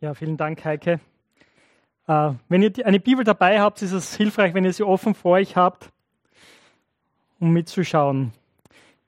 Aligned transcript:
Ja, 0.00 0.14
vielen 0.14 0.36
Dank, 0.36 0.64
Heike. 0.64 1.00
Äh, 2.06 2.30
wenn 2.48 2.62
ihr 2.62 2.86
eine 2.86 3.00
Bibel 3.00 3.24
dabei 3.24 3.60
habt, 3.60 3.82
ist 3.82 3.90
es 3.90 4.14
hilfreich, 4.14 4.54
wenn 4.54 4.64
ihr 4.64 4.72
sie 4.72 4.84
offen 4.84 5.12
vor 5.12 5.32
euch 5.32 5.56
habt, 5.56 5.90
um 7.40 7.50
mitzuschauen. 7.50 8.32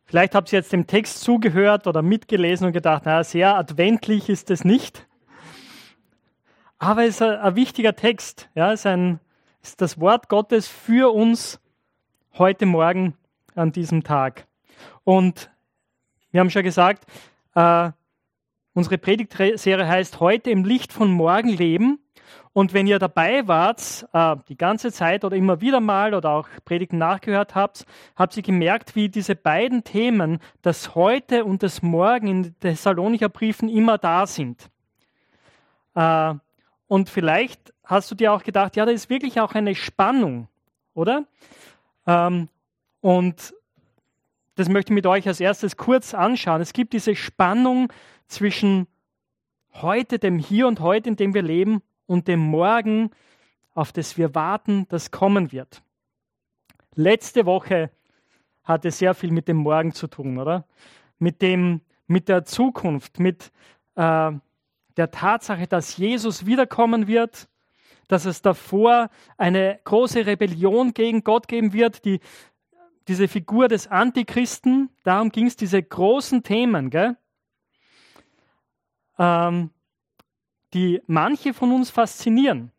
Vielleicht 0.04 0.34
habt 0.34 0.52
ihr 0.52 0.58
jetzt 0.58 0.72
dem 0.72 0.88
Text 0.88 1.20
zugehört 1.20 1.86
oder 1.86 2.02
mitgelesen 2.02 2.66
und 2.66 2.72
gedacht, 2.72 3.04
naja, 3.04 3.22
sehr 3.22 3.54
adventlich 3.54 4.28
ist 4.28 4.50
es 4.50 4.64
nicht. 4.64 5.06
Aber 6.80 7.04
es 7.04 7.10
ist 7.10 7.22
ein, 7.22 7.38
ein 7.38 7.54
wichtiger 7.54 7.94
Text. 7.94 8.50
Ja, 8.56 8.72
es 8.72 8.80
ist, 8.80 8.86
ein, 8.86 9.20
ist 9.62 9.80
das 9.80 10.00
Wort 10.00 10.28
Gottes 10.28 10.66
für 10.66 11.14
uns 11.14 11.60
heute 12.36 12.66
Morgen 12.66 13.14
an 13.54 13.70
diesem 13.70 14.02
Tag. 14.02 14.48
Und 15.04 15.52
wir 16.32 16.40
haben 16.40 16.50
schon 16.50 16.64
gesagt, 16.64 17.06
äh, 17.54 17.92
Unsere 18.72 18.98
Predigtserie 18.98 19.86
heißt 19.86 20.20
heute 20.20 20.50
im 20.50 20.64
Licht 20.64 20.92
von 20.92 21.10
morgen 21.10 21.48
leben. 21.48 21.98
Und 22.52 22.72
wenn 22.72 22.86
ihr 22.86 22.98
dabei 22.98 23.46
wart, 23.48 24.06
äh, 24.12 24.36
die 24.48 24.56
ganze 24.56 24.92
Zeit 24.92 25.24
oder 25.24 25.36
immer 25.36 25.60
wieder 25.60 25.80
mal 25.80 26.14
oder 26.14 26.30
auch 26.30 26.48
Predigten 26.64 26.98
nachgehört 26.98 27.54
habt, 27.54 27.84
habt 28.16 28.36
ihr 28.36 28.42
gemerkt, 28.42 28.94
wie 28.94 29.08
diese 29.08 29.34
beiden 29.34 29.82
Themen, 29.82 30.38
das 30.62 30.94
Heute 30.94 31.44
und 31.44 31.62
das 31.62 31.82
Morgen 31.82 32.26
in 32.28 32.42
den 32.44 32.60
Thessalonicher 32.60 33.28
Briefen 33.28 33.68
immer 33.68 33.98
da 33.98 34.26
sind. 34.26 34.70
Äh, 35.94 36.34
und 36.86 37.08
vielleicht 37.08 37.72
hast 37.84 38.10
du 38.10 38.14
dir 38.14 38.32
auch 38.32 38.42
gedacht, 38.42 38.76
ja, 38.76 38.84
da 38.84 38.92
ist 38.92 39.10
wirklich 39.10 39.40
auch 39.40 39.54
eine 39.54 39.74
Spannung, 39.74 40.48
oder? 40.94 41.24
Ähm, 42.06 42.48
und 43.00 43.54
das 44.54 44.68
möchte 44.68 44.92
ich 44.92 44.94
mit 44.94 45.06
euch 45.06 45.26
als 45.26 45.40
erstes 45.40 45.76
kurz 45.76 46.14
anschauen. 46.14 46.60
Es 46.60 46.72
gibt 46.72 46.92
diese 46.92 47.16
Spannung 47.16 47.92
zwischen 48.30 48.86
heute, 49.72 50.18
dem 50.18 50.38
Hier 50.38 50.66
und 50.66 50.80
heute, 50.80 51.10
in 51.10 51.16
dem 51.16 51.34
wir 51.34 51.42
leben, 51.42 51.82
und 52.06 52.26
dem 52.26 52.40
Morgen, 52.40 53.10
auf 53.72 53.92
das 53.92 54.18
wir 54.18 54.34
warten, 54.34 54.86
das 54.88 55.10
kommen 55.10 55.52
wird. 55.52 55.82
Letzte 56.96 57.46
Woche 57.46 57.90
hatte 58.64 58.90
sehr 58.90 59.14
viel 59.14 59.30
mit 59.30 59.46
dem 59.46 59.58
Morgen 59.58 59.92
zu 59.92 60.08
tun, 60.08 60.38
oder? 60.38 60.64
Mit, 61.18 61.40
dem, 61.40 61.82
mit 62.08 62.28
der 62.28 62.44
Zukunft, 62.44 63.20
mit 63.20 63.52
äh, 63.94 64.32
der 64.96 65.10
Tatsache, 65.12 65.68
dass 65.68 65.96
Jesus 65.96 66.46
wiederkommen 66.46 67.06
wird, 67.06 67.48
dass 68.08 68.24
es 68.24 68.42
davor 68.42 69.08
eine 69.38 69.78
große 69.84 70.26
Rebellion 70.26 70.94
gegen 70.94 71.22
Gott 71.22 71.46
geben 71.46 71.72
wird, 71.72 72.04
die, 72.04 72.18
diese 73.06 73.28
Figur 73.28 73.68
des 73.68 73.86
Antichristen, 73.86 74.90
darum 75.04 75.30
ging 75.30 75.46
es, 75.46 75.54
diese 75.54 75.80
großen 75.80 76.42
Themen. 76.42 76.90
Gell? 76.90 77.16
Ähm, 79.20 79.70
die 80.72 81.02
manche 81.06 81.52
von 81.52 81.72
uns 81.72 81.90
faszinieren 81.90 82.72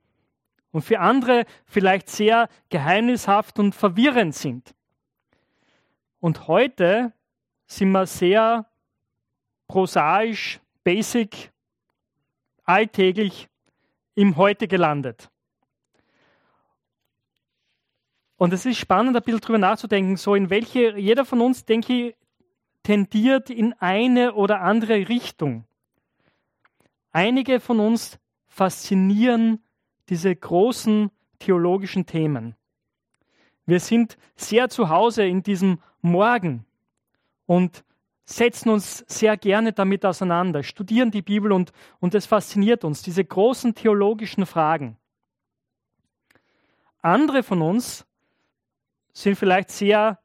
und 0.72 0.81
für 0.81 1.00
andere 1.00 1.45
vielleicht 1.66 2.09
sehr 2.09 2.50
geheimnishaft 2.70 3.59
und 3.59 3.75
verwirrend 3.75 4.34
sind. 4.34 4.73
Und 6.19 6.47
heute 6.47 7.14
sind 7.67 7.92
wir 7.92 8.08
sehr 8.08 8.66
prosaisch, 9.67 10.59
basic, 10.84 11.52
alltäglich 12.64 13.47
im 14.16 14.36
Heute 14.36 14.67
gelandet. 14.67 15.30
Und 18.38 18.53
es 18.53 18.66
ist 18.66 18.80
spannend, 18.80 19.16
ein 19.16 19.22
bisschen 19.22 19.42
darüber 19.42 19.59
nachzudenken, 19.59 20.17
so 20.17 20.34
in 20.34 20.50
welche, 20.50 20.97
jeder 20.97 21.25
von 21.25 21.42
uns, 21.42 21.66
denke 21.66 21.94
ich, 21.94 22.16
tendiert 22.81 23.52
in 23.52 23.73
eine 23.73 24.34
oder 24.34 24.62
andere 24.62 25.08
Richtung. 25.08 25.66
Einige 27.12 27.59
von 27.59 27.80
uns 27.80 28.20
faszinieren 28.48 29.64
diese 30.09 30.36
großen 30.36 31.12
theologischen 31.40 32.06
Themen. 32.06 32.56
Wir 33.66 33.80
sind 33.80 34.18
sehr 34.36 34.70
zu 34.70 34.90
Hause 34.90 35.26
in 35.26 35.44
diesem 35.44 35.80
Morgen 36.02 36.66
und 37.46 37.84
setzen 38.25 38.69
uns 38.69 39.03
sehr 39.08 39.38
gerne 39.38 39.74
damit 39.74 40.06
auseinander, 40.06 40.63
studieren 40.63 41.12
die 41.12 41.22
Bibel 41.22 41.52
und, 41.52 41.72
und 42.00 42.16
es 42.16 42.25
fasziniert 42.25 42.84
uns, 42.84 43.02
diese 43.02 43.24
großen 43.24 43.75
theologischen 43.75 44.46
Fragen. 44.46 44.97
Andere 47.02 47.44
von 47.44 47.62
uns 47.62 48.06
sind 49.13 49.38
vielleicht 49.38 49.69
sehr 49.69 50.19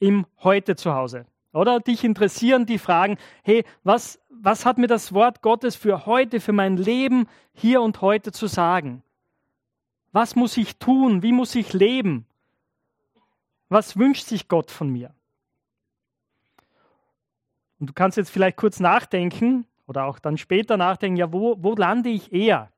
im 0.00 0.26
Heute 0.42 0.76
zu 0.76 0.94
Hause. 0.94 1.26
Oder 1.52 1.80
dich 1.80 2.04
interessieren 2.04 2.66
die 2.66 2.78
Fragen, 2.78 3.16
hey, 3.42 3.64
was, 3.82 4.19
was 4.30 4.64
hat 4.64 4.78
mir 4.78 4.86
das 4.86 5.12
Wort 5.12 5.42
Gottes 5.42 5.76
für 5.76 6.06
heute, 6.06 6.40
für 6.40 6.52
mein 6.52 6.76
Leben 6.76 7.26
hier 7.52 7.82
und 7.82 8.00
heute 8.00 8.32
zu 8.32 8.46
sagen? 8.46 9.02
Was 10.12 10.36
muss 10.36 10.56
ich 10.56 10.78
tun? 10.78 11.22
Wie 11.22 11.32
muss 11.32 11.54
ich 11.54 11.72
leben? 11.72 12.26
Was 13.68 13.96
wünscht 13.96 14.26
sich 14.26 14.48
Gott 14.48 14.70
von 14.70 14.88
mir? 14.90 15.14
Und 17.78 17.88
du 17.90 17.92
kannst 17.92 18.16
jetzt 18.16 18.30
vielleicht 18.30 18.56
kurz 18.56 18.80
nachdenken 18.80 19.66
oder 19.86 20.04
auch 20.04 20.18
dann 20.18 20.38
später 20.38 20.76
nachdenken, 20.76 21.16
ja, 21.16 21.32
wo, 21.32 21.56
wo 21.60 21.74
lande 21.74 22.10
ich 22.10 22.32
eher? 22.32 22.70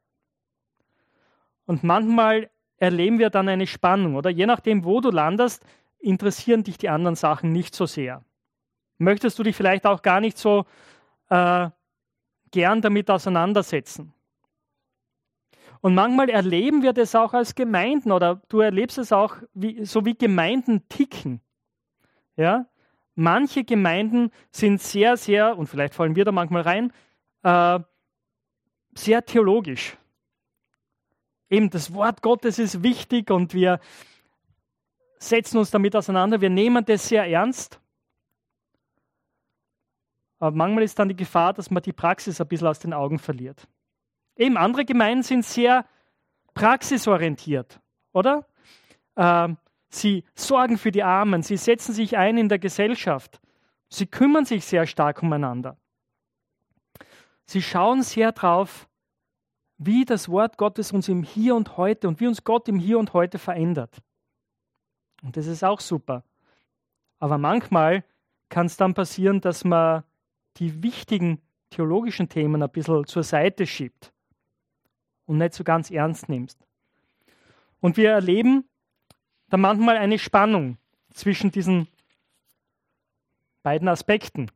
Und 1.67 1.85
manchmal 1.85 2.51
erleben 2.77 3.19
wir 3.19 3.31
dann 3.31 3.49
eine 3.49 3.67
Spannung, 3.67 4.17
oder 4.17 4.31
je 4.31 4.47
nachdem, 4.47 4.85
wo 4.85 5.01
du 5.01 5.11
landest, 5.11 5.65
interessieren 5.99 6.65
dich 6.65 6.79
die 6.79 6.89
anderen 6.89 7.15
Sachen 7.15 7.53
nicht 7.53 7.75
so 7.75 7.87
sehr 7.87 8.25
möchtest 9.03 9.39
du 9.39 9.43
dich 9.43 9.57
vielleicht 9.57 9.87
auch 9.87 10.03
gar 10.03 10.21
nicht 10.21 10.39
so 10.39 10.65
äh, 11.33 11.71
gern 12.51 12.83
damit 12.83 13.11
auseinandersetzen. 13.11 14.13
Und 15.81 15.95
manchmal 15.95 16.29
erleben 16.29 16.83
wir 16.83 16.93
das 16.93 17.15
auch 17.15 17.33
als 17.33 17.55
Gemeinden 17.55 18.13
oder 18.13 18.43
du 18.49 18.61
erlebst 18.61 18.99
es 18.99 19.13
auch, 19.13 19.37
wie, 19.55 19.85
so 19.85 20.05
wie 20.05 20.15
Gemeinden 20.15 20.87
ticken. 20.89 21.41
Ja? 22.37 22.67
Manche 23.15 23.65
Gemeinden 23.65 24.31
sind 24.51 24.81
sehr, 24.81 25.17
sehr, 25.17 25.57
und 25.57 25.67
vielleicht 25.67 25.95
fallen 25.95 26.15
wir 26.15 26.25
da 26.25 26.33
manchmal 26.33 26.63
rein, 26.63 26.93
äh, 27.43 27.81
sehr 28.95 29.25
theologisch. 29.25 29.97
Eben 31.49 31.71
das 31.71 31.95
Wort 31.95 32.21
Gottes 32.23 32.59
ist 32.59 32.83
wichtig 32.83 33.31
und 33.31 33.55
wir 33.55 33.81
setzen 35.19 35.57
uns 35.57 35.71
damit 35.71 35.97
auseinander, 35.97 36.41
wir 36.43 36.51
nehmen 36.51 36.85
das 36.85 37.09
sehr 37.09 37.27
ernst. 37.27 37.82
Aber 40.43 40.57
manchmal 40.57 40.83
ist 40.83 40.99
dann 40.99 41.09
die 41.09 41.15
Gefahr, 41.15 41.53
dass 41.53 41.71
man 41.71 41.85
die 41.85 41.93
Praxis 41.93 42.41
ein 42.41 42.49
bisschen 42.49 42.67
aus 42.67 42.81
den 42.81 42.93
Augen 42.93 43.21
verliert. 43.21 43.69
Eben 44.35 44.57
andere 44.57 44.85
Gemeinden 44.85 45.23
sind 45.23 45.45
sehr 45.45 45.87
praxisorientiert, 46.53 47.79
oder? 48.13 48.45
Ähm, 49.15 49.57
sie 49.89 50.25
sorgen 50.35 50.79
für 50.79 50.91
die 50.91 51.05
Armen, 51.05 51.45
sie 51.45 51.57
setzen 51.57 51.93
sich 51.93 52.17
ein 52.17 52.39
in 52.39 52.49
der 52.49 52.59
Gesellschaft, 52.59 53.41
sie 53.89 54.09
kümmern 54.09 54.45
sich 54.45 54.65
sehr 54.65 54.85
stark 54.85 55.23
umeinander. 55.23 55.77
Sie 57.45 57.63
schauen 57.63 58.03
sehr 58.03 58.33
darauf, 58.33 58.89
wie 59.79 60.05
das 60.05 60.29
Wort 60.29 60.59
Gottes 60.59 60.91
uns 60.91 61.09
im 61.09 61.23
Hier 61.23 61.55
und 61.55 61.77
Heute 61.77 62.09
und 62.09 62.19
wie 62.19 62.27
uns 62.27 62.43
Gott 62.43 62.67
im 62.67 62.81
Hier 62.81 62.99
und 62.99 63.13
Heute 63.13 63.39
verändert. 63.39 64.03
Und 65.23 65.37
das 65.37 65.47
ist 65.47 65.63
auch 65.63 65.79
super. 65.79 66.25
Aber 67.21 67.39
manchmal 67.39 68.03
kann 68.49 68.67
es 68.67 68.77
dann 68.77 68.93
passieren, 68.93 69.41
dass 69.41 69.63
man 69.63 70.03
die 70.57 70.83
wichtigen 70.83 71.41
theologischen 71.71 72.29
Themen 72.29 72.63
ein 72.63 72.71
bisschen 72.71 73.07
zur 73.07 73.23
Seite 73.23 73.67
schiebt 73.67 74.13
und 75.27 75.39
nicht 75.39 75.55
so 75.55 75.65
ganz 75.65 75.91
ernst 75.91 76.29
nimmst. 76.29 76.59
Und 77.81 77.97
wir 77.97 78.11
erleben 78.11 78.69
da 79.49 79.57
manchmal 79.57 79.97
eine 79.97 80.19
Spannung 80.19 80.79
zwischen 81.13 81.51
diesen 81.51 81.89
beiden 83.63 83.89
Aspekten, 83.89 84.51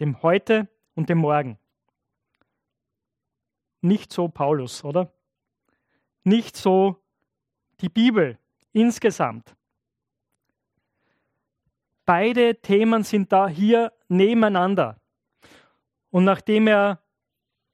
dem 0.00 0.22
Heute 0.22 0.68
und 0.94 1.08
dem 1.08 1.18
Morgen. 1.18 1.58
Nicht 3.80 4.12
so 4.12 4.28
Paulus, 4.28 4.84
oder? 4.84 5.12
Nicht 6.24 6.56
so 6.56 7.02
die 7.80 7.88
Bibel 7.88 8.38
insgesamt. 8.72 9.56
Beide 12.04 12.60
Themen 12.60 13.04
sind 13.04 13.32
da 13.32 13.48
hier 13.48 13.92
nebeneinander. 14.08 15.00
Und 16.12 16.24
nachdem 16.24 16.68
er 16.68 17.00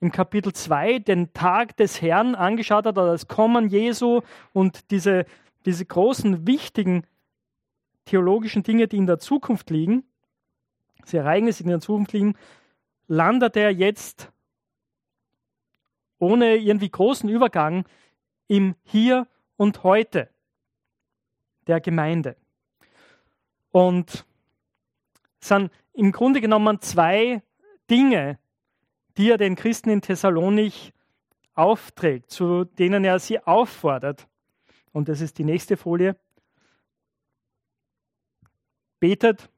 im 0.01 0.13
Kapitel 0.13 0.53
2 0.53 1.01
den 1.01 1.33
Tag 1.33 1.77
des 1.77 2.01
Herrn 2.01 2.37
angeschaut 2.37 2.87
hat, 2.87 2.97
das 2.97 3.27
Kommen 3.27 3.69
Jesu 3.69 4.23
und 4.53 4.93
diese, 4.93 5.27
diese 5.67 5.85
großen, 5.85 6.47
wichtigen 6.47 7.05
theologischen 8.05 8.63
Dinge, 8.63 8.87
die 8.87 8.97
in 8.97 9.07
der 9.07 9.19
Zukunft 9.19 9.71
liegen, 9.71 10.05
diese 11.05 11.19
Ereignisse, 11.19 11.65
die 11.65 11.67
in 11.67 11.73
der 11.73 11.81
Zukunft 11.81 12.13
liegen, 12.13 12.37
landet 13.09 13.57
er 13.57 13.73
jetzt 13.73 14.31
ohne 16.21 16.57
irgendwie 16.57 16.91
großen 16.91 17.29
Übergang 17.29 17.87
im 18.47 18.77
Hier 18.85 19.27
und 19.57 19.83
Heute 19.83 20.31
der 21.67 21.81
Gemeinde. 21.81 22.37
Und 23.73 24.25
es 25.41 25.49
sind 25.49 25.73
im 25.93 26.13
Grunde 26.13 26.41
genommen 26.41 26.81
zwei 26.81 27.43
Dinge, 27.91 28.39
die 29.17 29.31
er 29.31 29.37
den 29.37 29.57
Christen 29.57 29.91
in 29.91 30.01
Thessalonich 30.01 30.93
aufträgt, 31.55 32.31
zu 32.31 32.65
denen 32.65 33.05
er 33.05 33.19
sie 33.19 33.41
auffordert. 33.41 34.29
Und 34.93 35.09
das 35.09 35.21
ist 35.21 35.39
die 35.39 35.45
nächste 35.45 35.77
Folie. 35.77 36.17
Betet 39.01 39.51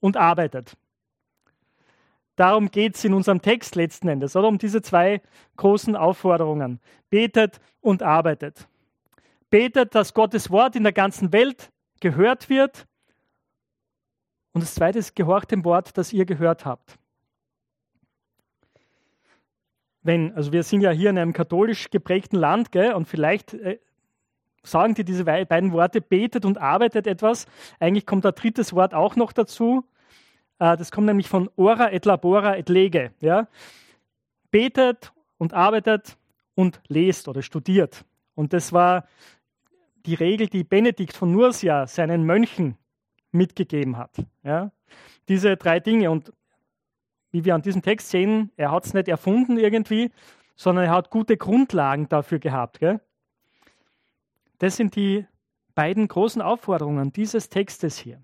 und 0.00 0.16
arbeitet. 0.16 0.76
Darum 2.36 2.70
geht 2.70 2.94
es 2.94 3.04
in 3.04 3.14
unserem 3.14 3.42
Text 3.42 3.74
letzten 3.74 4.06
Endes, 4.06 4.36
oder 4.36 4.46
um 4.46 4.58
diese 4.58 4.80
zwei 4.80 5.20
großen 5.56 5.96
Aufforderungen. 5.96 6.80
Betet 7.10 7.60
und 7.80 8.04
arbeitet. 8.04 8.68
Betet, 9.50 9.96
dass 9.96 10.14
Gottes 10.14 10.50
Wort 10.50 10.76
in 10.76 10.84
der 10.84 10.92
ganzen 10.92 11.32
Welt 11.32 11.72
gehört 12.00 12.48
wird. 12.48 12.86
Und 14.52 14.62
das 14.62 14.74
zweite 14.74 15.00
ist, 15.00 15.16
gehorcht 15.16 15.50
dem 15.50 15.64
Wort, 15.64 15.98
das 15.98 16.12
ihr 16.12 16.26
gehört 16.26 16.64
habt 16.64 16.98
wenn, 20.02 20.32
also 20.34 20.52
wir 20.52 20.62
sind 20.62 20.80
ja 20.80 20.90
hier 20.90 21.10
in 21.10 21.18
einem 21.18 21.32
katholisch 21.32 21.90
geprägten 21.90 22.36
Land, 22.36 22.72
gell, 22.72 22.94
und 22.94 23.06
vielleicht 23.08 23.54
äh, 23.54 23.78
sagen 24.62 24.94
die 24.94 25.04
diese 25.04 25.24
beiden 25.24 25.72
Worte, 25.72 26.00
betet 26.00 26.44
und 26.44 26.58
arbeitet 26.58 27.06
etwas. 27.06 27.46
Eigentlich 27.80 28.06
kommt 28.06 28.24
ein 28.26 28.34
drittes 28.34 28.74
Wort 28.74 28.94
auch 28.94 29.16
noch 29.16 29.32
dazu. 29.32 29.84
Äh, 30.58 30.76
das 30.76 30.92
kommt 30.92 31.06
nämlich 31.06 31.28
von 31.28 31.50
ora 31.56 31.92
et 31.92 32.04
labora 32.04 32.56
et 32.56 32.68
lege. 32.68 33.12
Ja? 33.20 33.48
Betet 34.50 35.12
und 35.38 35.54
arbeitet 35.54 36.16
und 36.54 36.80
lest 36.88 37.28
oder 37.28 37.42
studiert. 37.42 38.04
Und 38.34 38.52
das 38.52 38.72
war 38.72 39.06
die 40.06 40.14
Regel, 40.14 40.48
die 40.48 40.64
Benedikt 40.64 41.16
von 41.16 41.32
Nursia 41.32 41.86
seinen 41.86 42.24
Mönchen 42.24 42.76
mitgegeben 43.32 43.96
hat. 43.96 44.16
Ja? 44.42 44.70
Diese 45.28 45.56
drei 45.56 45.80
Dinge. 45.80 46.10
Und 46.10 46.32
wie 47.30 47.44
wir 47.44 47.54
an 47.54 47.62
diesem 47.62 47.82
Text 47.82 48.10
sehen, 48.10 48.50
er 48.56 48.70
hat 48.70 48.86
es 48.86 48.94
nicht 48.94 49.08
erfunden 49.08 49.58
irgendwie, 49.58 50.10
sondern 50.56 50.86
er 50.86 50.90
hat 50.92 51.10
gute 51.10 51.36
Grundlagen 51.36 52.08
dafür 52.08 52.38
gehabt. 52.38 52.80
Gell? 52.80 53.00
Das 54.58 54.76
sind 54.76 54.96
die 54.96 55.26
beiden 55.74 56.08
großen 56.08 56.42
Aufforderungen 56.42 57.12
dieses 57.12 57.48
Textes 57.48 57.98
hier. 57.98 58.20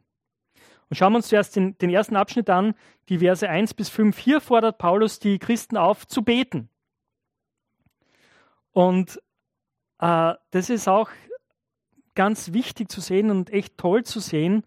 Und 0.91 0.97
schauen 0.97 1.13
wir 1.13 1.17
uns 1.17 1.29
zuerst 1.29 1.57
den, 1.57 1.79
den 1.79 1.91
ersten 1.91 2.17
Abschnitt 2.17 2.51
an, 2.51 2.75
die 3.09 3.19
Verse 3.19 3.49
1 3.49 3.75
bis 3.75 3.89
5. 3.89 4.19
Hier 4.19 4.41
fordert 4.41 4.79
Paulus 4.79 5.19
die 5.19 5.39
Christen 5.39 5.77
auf, 5.77 6.07
zu 6.07 6.23
beten. 6.23 6.69
Und 8.73 9.21
äh, 10.01 10.35
das 10.51 10.71
ist 10.71 10.89
auch 10.89 11.11
ganz 12.15 12.53
wichtig 12.53 12.91
zu 12.91 13.01
sehen 13.01 13.31
und 13.31 13.51
echt 13.51 13.79
toll 13.79 14.05
zu 14.05 14.21
sehen, 14.21 14.65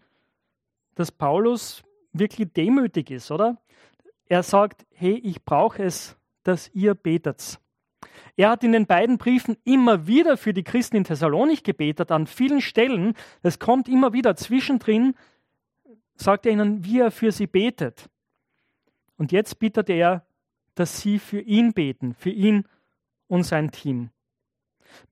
dass 0.94 1.12
Paulus 1.12 1.82
wirklich 2.12 2.52
demütig 2.52 3.10
ist, 3.10 3.30
oder? 3.30 3.58
Er 4.28 4.42
sagt, 4.42 4.86
hey, 4.92 5.14
ich 5.14 5.44
brauche 5.44 5.82
es, 5.82 6.16
dass 6.42 6.70
ihr 6.74 6.94
betet. 6.94 7.58
Er 8.36 8.50
hat 8.50 8.62
in 8.62 8.72
den 8.72 8.86
beiden 8.86 9.18
Briefen 9.18 9.56
immer 9.64 10.06
wieder 10.06 10.36
für 10.36 10.54
die 10.54 10.62
Christen 10.62 10.96
in 10.96 11.04
Thessalonik 11.04 11.64
gebetet, 11.64 12.12
an 12.12 12.26
vielen 12.26 12.60
Stellen. 12.60 13.14
Es 13.42 13.58
kommt 13.58 13.88
immer 13.88 14.12
wieder 14.12 14.36
zwischendrin, 14.36 15.14
sagt 16.14 16.46
er 16.46 16.52
ihnen, 16.52 16.84
wie 16.84 17.00
er 17.00 17.10
für 17.10 17.32
sie 17.32 17.46
betet. 17.46 18.08
Und 19.16 19.32
jetzt 19.32 19.58
bittet 19.58 19.90
er, 19.90 20.24
dass 20.74 21.00
sie 21.00 21.18
für 21.18 21.40
ihn 21.40 21.72
beten, 21.72 22.14
für 22.14 22.30
ihn 22.30 22.64
und 23.26 23.42
sein 23.42 23.72
Team. 23.72 24.10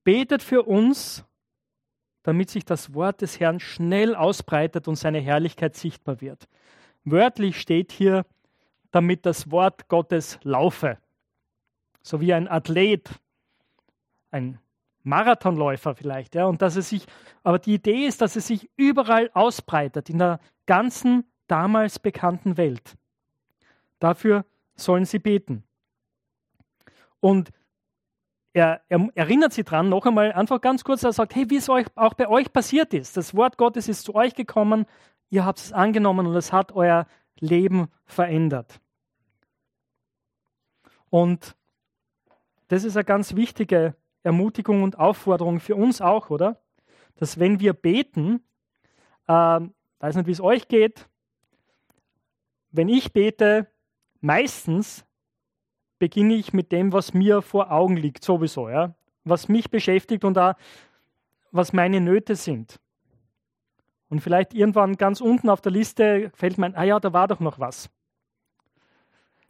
Betet 0.03 0.41
für 0.41 0.63
uns, 0.63 1.25
damit 2.23 2.49
sich 2.49 2.65
das 2.65 2.93
Wort 2.93 3.21
des 3.21 3.39
Herrn 3.39 3.59
schnell 3.59 4.15
ausbreitet 4.15 4.87
und 4.87 4.95
seine 4.95 5.19
Herrlichkeit 5.19 5.75
sichtbar 5.75 6.21
wird. 6.21 6.47
Wörtlich 7.03 7.59
steht 7.59 7.91
hier, 7.91 8.25
damit 8.91 9.25
das 9.25 9.51
Wort 9.51 9.87
Gottes 9.87 10.39
laufe. 10.43 10.97
So 12.01 12.21
wie 12.21 12.33
ein 12.33 12.47
Athlet, 12.47 13.09
ein 14.31 14.59
Marathonläufer 15.03 15.95
vielleicht, 15.95 16.35
ja, 16.35 16.45
und 16.45 16.61
dass 16.61 16.75
es 16.75 16.89
sich, 16.89 17.05
aber 17.43 17.59
die 17.59 17.75
Idee 17.75 18.05
ist, 18.05 18.21
dass 18.21 18.35
es 18.35 18.47
sich 18.47 18.69
überall 18.75 19.29
ausbreitet, 19.33 20.09
in 20.09 20.17
der 20.17 20.39
ganzen 20.65 21.23
damals 21.47 21.99
bekannten 21.99 22.57
Welt. 22.57 22.95
Dafür 23.99 24.45
sollen 24.75 25.05
sie 25.05 25.19
beten. 25.19 25.63
Und 27.19 27.51
er, 28.53 28.81
er, 28.89 29.09
erinnert 29.15 29.53
sie 29.53 29.63
dran, 29.63 29.89
noch 29.89 30.05
einmal 30.05 30.33
einfach 30.33 30.61
ganz 30.61 30.83
kurz, 30.83 31.03
er 31.03 31.13
sagt, 31.13 31.35
hey, 31.35 31.49
wie 31.49 31.57
es 31.57 31.69
euch, 31.69 31.85
auch 31.95 32.13
bei 32.13 32.27
euch 32.27 32.51
passiert 32.51 32.93
ist. 32.93 33.15
Das 33.15 33.35
Wort 33.35 33.57
Gottes 33.57 33.87
ist 33.87 34.03
zu 34.03 34.15
euch 34.15 34.35
gekommen, 34.35 34.85
ihr 35.29 35.45
habt 35.45 35.59
es 35.59 35.73
angenommen 35.73 36.27
und 36.27 36.35
es 36.35 36.51
hat 36.51 36.71
euer 36.73 37.07
Leben 37.39 37.87
verändert. 38.05 38.79
Und 41.09 41.55
das 42.67 42.83
ist 42.83 42.97
eine 42.97 43.05
ganz 43.05 43.35
wichtige 43.35 43.95
Ermutigung 44.23 44.83
und 44.83 44.99
Aufforderung 44.99 45.59
für 45.59 45.75
uns 45.75 46.01
auch, 46.01 46.29
oder? 46.29 46.61
Dass 47.15 47.39
wenn 47.39 47.59
wir 47.59 47.73
beten, 47.73 48.43
äh, 49.27 49.59
weiß 49.99 50.15
nicht, 50.15 50.27
wie 50.27 50.31
es 50.31 50.41
euch 50.41 50.67
geht, 50.67 51.07
wenn 52.71 52.89
ich 52.89 53.13
bete, 53.13 53.67
meistens 54.19 55.05
beginne 55.99 56.35
ich 56.35 56.53
mit 56.53 56.71
dem, 56.71 56.93
was 56.93 57.13
mir 57.13 57.41
vor 57.41 57.71
Augen 57.71 57.97
liegt, 57.97 58.23
sowieso, 58.23 58.69
ja? 58.69 58.95
was 59.23 59.47
mich 59.47 59.69
beschäftigt 59.69 60.23
und 60.23 60.37
auch 60.37 60.53
was 61.51 61.73
meine 61.73 62.01
Nöte 62.01 62.35
sind. 62.35 62.79
Und 64.09 64.21
vielleicht 64.21 64.53
irgendwann 64.53 64.95
ganz 64.95 65.21
unten 65.21 65.49
auf 65.49 65.61
der 65.61 65.71
Liste 65.71 66.31
fällt 66.33 66.57
mir 66.57 66.67
ein, 66.67 66.75
ah 66.75 66.83
ja, 66.83 66.99
da 66.99 67.13
war 67.13 67.27
doch 67.27 67.39
noch 67.39 67.59
was. 67.59 67.89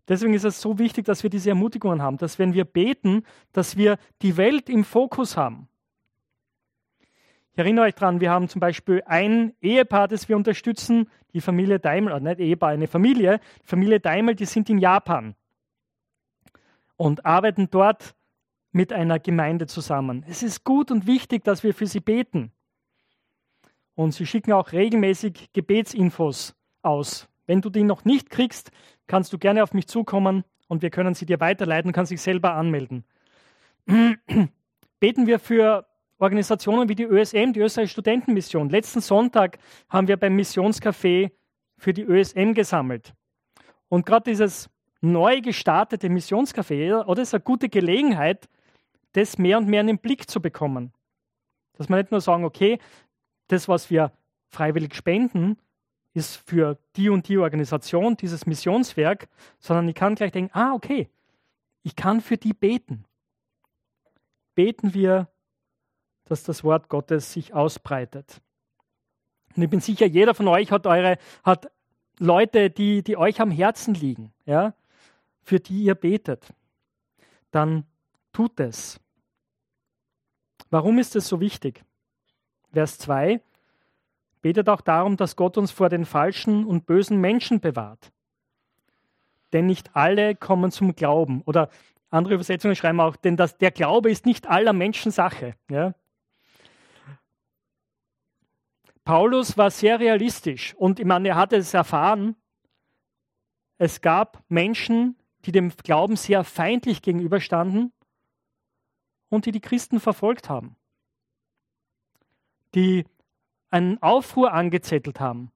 Deswegen 0.08 0.34
ist 0.34 0.46
es 0.46 0.62
so 0.62 0.80
wichtig, 0.80 1.06
dass 1.06 1.24
wir 1.24 1.30
diese 1.30 1.50
Ermutigungen 1.50 2.02
haben, 2.02 2.18
dass 2.18 2.40
wenn 2.40 2.54
wir 2.54 2.66
beten, 2.66 3.24
dass 3.52 3.76
wir 3.76 3.98
die 4.22 4.38
Welt 4.38 4.70
im 4.70 4.84
Fokus 4.84 5.36
haben. 5.36 5.68
Ich 7.52 7.60
erinnere 7.60 7.86
euch 7.86 7.96
daran, 7.96 8.22
wir 8.22 8.32
haben 8.32 8.48
zum 8.48 8.60
Beispiel 8.60 9.04
ein 9.06 9.54
Ehepaar, 9.62 10.08
das 10.08 10.30
wir 10.30 10.38
unterstützen, 10.38 11.10
die 11.34 11.42
Familie 11.42 11.80
Daimel, 11.80 12.14
oder 12.14 12.22
nicht 12.22 12.40
Ehepaar, 12.40 12.70
eine 12.70 12.88
Familie, 12.88 13.40
die 13.64 13.68
Familie 13.68 14.00
Daimel, 14.00 14.36
die 14.36 14.46
sind 14.46 14.70
in 14.70 14.78
Japan 14.78 15.36
und 16.96 17.26
arbeiten 17.26 17.70
dort 17.70 18.16
mit 18.72 18.94
einer 18.94 19.20
Gemeinde 19.20 19.68
zusammen. 19.68 20.24
Es 20.28 20.44
ist 20.44 20.64
gut 20.64 20.92
und 20.92 21.08
wichtig, 21.08 21.44
dass 21.44 21.64
wir 21.64 21.74
für 21.74 21.88
sie 21.88 22.00
beten. 22.00 22.52
Und 23.98 24.12
sie 24.12 24.28
schicken 24.28 24.54
auch 24.54 24.74
regelmäßig 24.74 25.50
Gebetsinfos 25.54 26.56
aus. 26.84 27.28
Wenn 27.48 27.62
du 27.62 27.72
die 27.72 27.82
noch 27.82 28.06
nicht 28.06 28.30
kriegst, 28.30 28.70
kannst 29.08 29.34
du 29.34 29.40
gerne 29.40 29.64
auf 29.64 29.74
mich 29.74 29.88
zukommen 29.88 30.44
und 30.68 30.84
wir 30.84 30.92
können 30.92 31.16
sie 31.16 31.26
dir 31.26 31.40
weiterleiten, 31.40 31.94
kannst 31.94 32.12
dich 32.12 32.22
selber 32.22 32.54
anmelden. 32.54 33.06
Beten 35.00 35.26
wir 35.26 35.40
für 35.40 35.88
Organisationen 36.20 36.90
wie 36.90 36.94
die 36.94 37.06
ÖSM, 37.06 37.54
die 37.54 37.60
Österreichische 37.60 37.94
Studentenmission. 37.94 38.70
Letzten 38.70 39.02
Sonntag 39.02 39.58
haben 39.90 40.08
wir 40.08 40.18
beim 40.18 40.36
Missionscafé 40.36 41.32
für 41.80 41.94
die 41.94 42.04
ÖSM 42.04 42.54
gesammelt. 42.54 43.16
Und 43.90 44.06
gerade 44.06 44.30
dieses 44.30 44.70
neu 45.02 45.42
gestartete 45.42 46.10
Missionscafé, 46.10 47.04
oder 47.04 47.24
ist 47.24 47.34
eine 47.34 47.42
gute 47.42 47.68
Gelegenheit, 47.68 48.48
das 49.14 49.40
mehr 49.40 49.58
und 49.58 49.68
mehr 49.68 49.82
in 49.82 49.88
den 49.88 49.98
Blick 49.98 50.30
zu 50.30 50.40
bekommen. 50.40 50.94
Dass 51.74 51.90
wir 51.90 51.96
nicht 51.96 52.12
nur 52.12 52.22
sagen, 52.22 52.46
okay, 52.46 52.78
das, 53.48 53.68
was 53.68 53.90
wir 53.90 54.12
freiwillig 54.50 54.96
spenden, 54.96 55.58
ist 56.14 56.38
für 56.38 56.78
die 56.96 57.10
und 57.10 57.28
die 57.28 57.38
Organisation, 57.38 58.18
dieses 58.18 58.46
Missionswerk, 58.46 59.30
sondern 59.60 59.88
ich 59.88 59.96
kann 59.96 60.16
gleich 60.16 60.32
denken, 60.32 60.52
ah, 60.58 60.74
okay, 60.74 61.10
ich 61.84 61.96
kann 61.96 62.22
für 62.22 62.38
die 62.38 62.54
beten. 62.54 63.06
Beten 64.56 64.94
wir, 64.94 65.28
dass 66.26 66.44
das 66.44 66.64
Wort 66.64 66.90
Gottes 66.90 67.32
sich 67.32 67.54
ausbreitet. 67.54 68.42
Und 69.56 69.64
ich 69.64 69.70
bin 69.70 69.80
sicher, 69.80 70.06
jeder 70.06 70.34
von 70.34 70.48
euch 70.48 70.72
hat 70.72 70.86
eure, 70.88 71.18
hat 71.44 71.72
Leute, 72.20 72.70
die, 72.70 73.04
die 73.04 73.16
euch 73.16 73.40
am 73.40 73.52
Herzen 73.52 73.94
liegen, 73.94 74.34
ja, 74.46 74.74
für 75.42 75.60
die 75.60 75.84
ihr 75.84 75.96
betet. 75.96 76.54
Dann 77.52 77.86
tut 78.34 78.60
es. 78.60 79.00
Warum 80.70 81.00
ist 81.00 81.16
es 81.16 81.28
so 81.28 81.40
wichtig? 81.40 81.84
Vers 82.72 82.98
2, 83.00 83.42
betet 84.42 84.70
auch 84.70 84.80
darum, 84.80 85.18
dass 85.18 85.36
Gott 85.36 85.58
uns 85.58 85.72
vor 85.72 85.90
den 85.90 86.06
falschen 86.06 86.66
und 86.66 86.86
bösen 86.86 87.20
Menschen 87.20 87.60
bewahrt. 87.60 88.14
Denn 89.52 89.66
nicht 89.66 89.94
alle 89.94 90.36
kommen 90.36 90.72
zum 90.72 90.96
Glauben. 90.96 91.42
Oder 91.42 91.70
andere 92.10 92.36
Übersetzungen 92.36 92.76
schreiben 92.76 93.02
auch, 93.02 93.18
denn 93.18 93.36
das, 93.36 93.58
der 93.58 93.72
Glaube 93.72 94.10
ist 94.10 94.26
nicht 94.26 94.48
aller 94.48 94.72
Menschen 94.72 95.12
Sache. 95.12 95.56
Ja? 95.70 95.96
Paulus 99.04 99.58
war 99.58 99.70
sehr 99.70 100.00
realistisch 100.00 100.74
und 100.76 101.02
ich 101.02 101.06
meine, 101.06 101.28
er 101.28 101.36
hatte 101.36 101.58
es 101.58 101.74
erfahren. 101.74 102.38
Es 103.78 104.00
gab 104.00 104.44
Menschen, 104.48 105.18
die 105.46 105.52
dem 105.52 105.76
Glauben 105.76 106.16
sehr 106.16 106.46
feindlich 106.46 107.02
gegenüberstanden 107.02 107.92
und 109.28 109.46
die 109.46 109.52
die 109.52 109.60
Christen 109.62 110.00
verfolgt 110.00 110.48
haben 110.48 110.77
die 112.78 113.08
einen 113.72 114.02
Aufruhr 114.04 114.54
angezettelt 114.54 115.20
haben, 115.20 115.52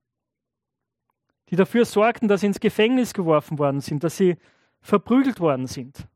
die 1.49 1.55
dafür 1.55 1.85
sorgten, 1.85 2.27
dass 2.27 2.41
sie 2.41 2.47
ins 2.47 2.59
Gefängnis 2.59 3.13
geworfen 3.13 3.59
worden 3.59 3.79
sind, 3.79 4.03
dass 4.03 4.17
sie 4.17 4.37
verprügelt 4.79 5.39
worden 5.39 5.67
sind. 5.67 6.07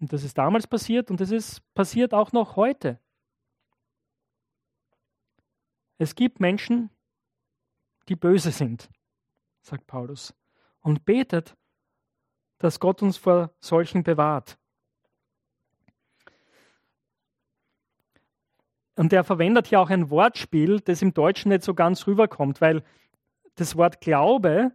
Und 0.00 0.12
das 0.12 0.22
ist 0.22 0.36
damals 0.36 0.66
passiert 0.66 1.10
und 1.10 1.18
das 1.20 1.30
ist 1.30 1.62
passiert 1.72 2.12
auch 2.12 2.32
noch 2.32 2.56
heute. 2.56 3.00
Es 5.96 6.14
gibt 6.14 6.40
Menschen, 6.40 6.90
die 8.08 8.16
böse 8.16 8.52
sind, 8.52 8.90
sagt 9.62 9.86
Paulus, 9.86 10.34
und 10.80 11.06
betet, 11.06 11.56
dass 12.58 12.80
Gott 12.80 13.00
uns 13.00 13.16
vor 13.16 13.54
solchen 13.60 14.02
bewahrt. 14.02 14.58
Und 18.98 19.12
er 19.12 19.22
verwendet 19.22 19.68
hier 19.68 19.80
auch 19.80 19.90
ein 19.90 20.10
Wortspiel, 20.10 20.80
das 20.80 21.02
im 21.02 21.14
Deutschen 21.14 21.50
nicht 21.50 21.62
so 21.62 21.72
ganz 21.72 22.08
rüberkommt, 22.08 22.60
weil 22.60 22.82
das 23.54 23.76
Wort 23.76 24.00
Glaube 24.00 24.72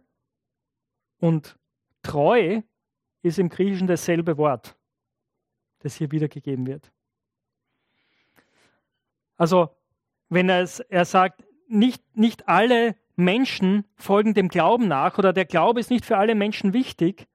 und 1.20 1.58
Treu 2.02 2.62
ist 3.20 3.38
im 3.38 3.50
Griechischen 3.50 3.86
dasselbe 3.86 4.38
Wort, 4.38 4.76
das 5.80 5.96
hier 5.96 6.10
wiedergegeben 6.10 6.66
wird. 6.66 6.90
Also, 9.36 9.68
wenn 10.30 10.48
er, 10.48 10.62
es, 10.62 10.80
er 10.80 11.04
sagt, 11.04 11.44
nicht, 11.68 12.02
nicht 12.16 12.48
alle 12.48 12.96
Menschen 13.16 13.84
folgen 13.94 14.32
dem 14.32 14.48
Glauben 14.48 14.88
nach 14.88 15.18
oder 15.18 15.34
der 15.34 15.44
Glaube 15.44 15.80
ist 15.80 15.90
nicht 15.90 16.06
für 16.06 16.16
alle 16.16 16.34
Menschen 16.34 16.72
wichtig, 16.72 17.28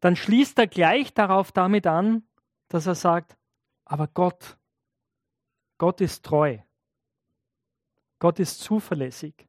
dann 0.00 0.16
schließt 0.16 0.58
er 0.58 0.66
gleich 0.66 1.14
darauf 1.14 1.52
damit 1.52 1.86
an, 1.86 2.24
dass 2.66 2.86
er 2.86 2.96
sagt, 2.96 3.36
aber 3.84 4.08
Gott 4.08 4.58
Gott 5.78 6.00
ist 6.00 6.24
treu. 6.24 6.58
Gott 8.18 8.38
ist 8.40 8.60
zuverlässig. 8.60 9.48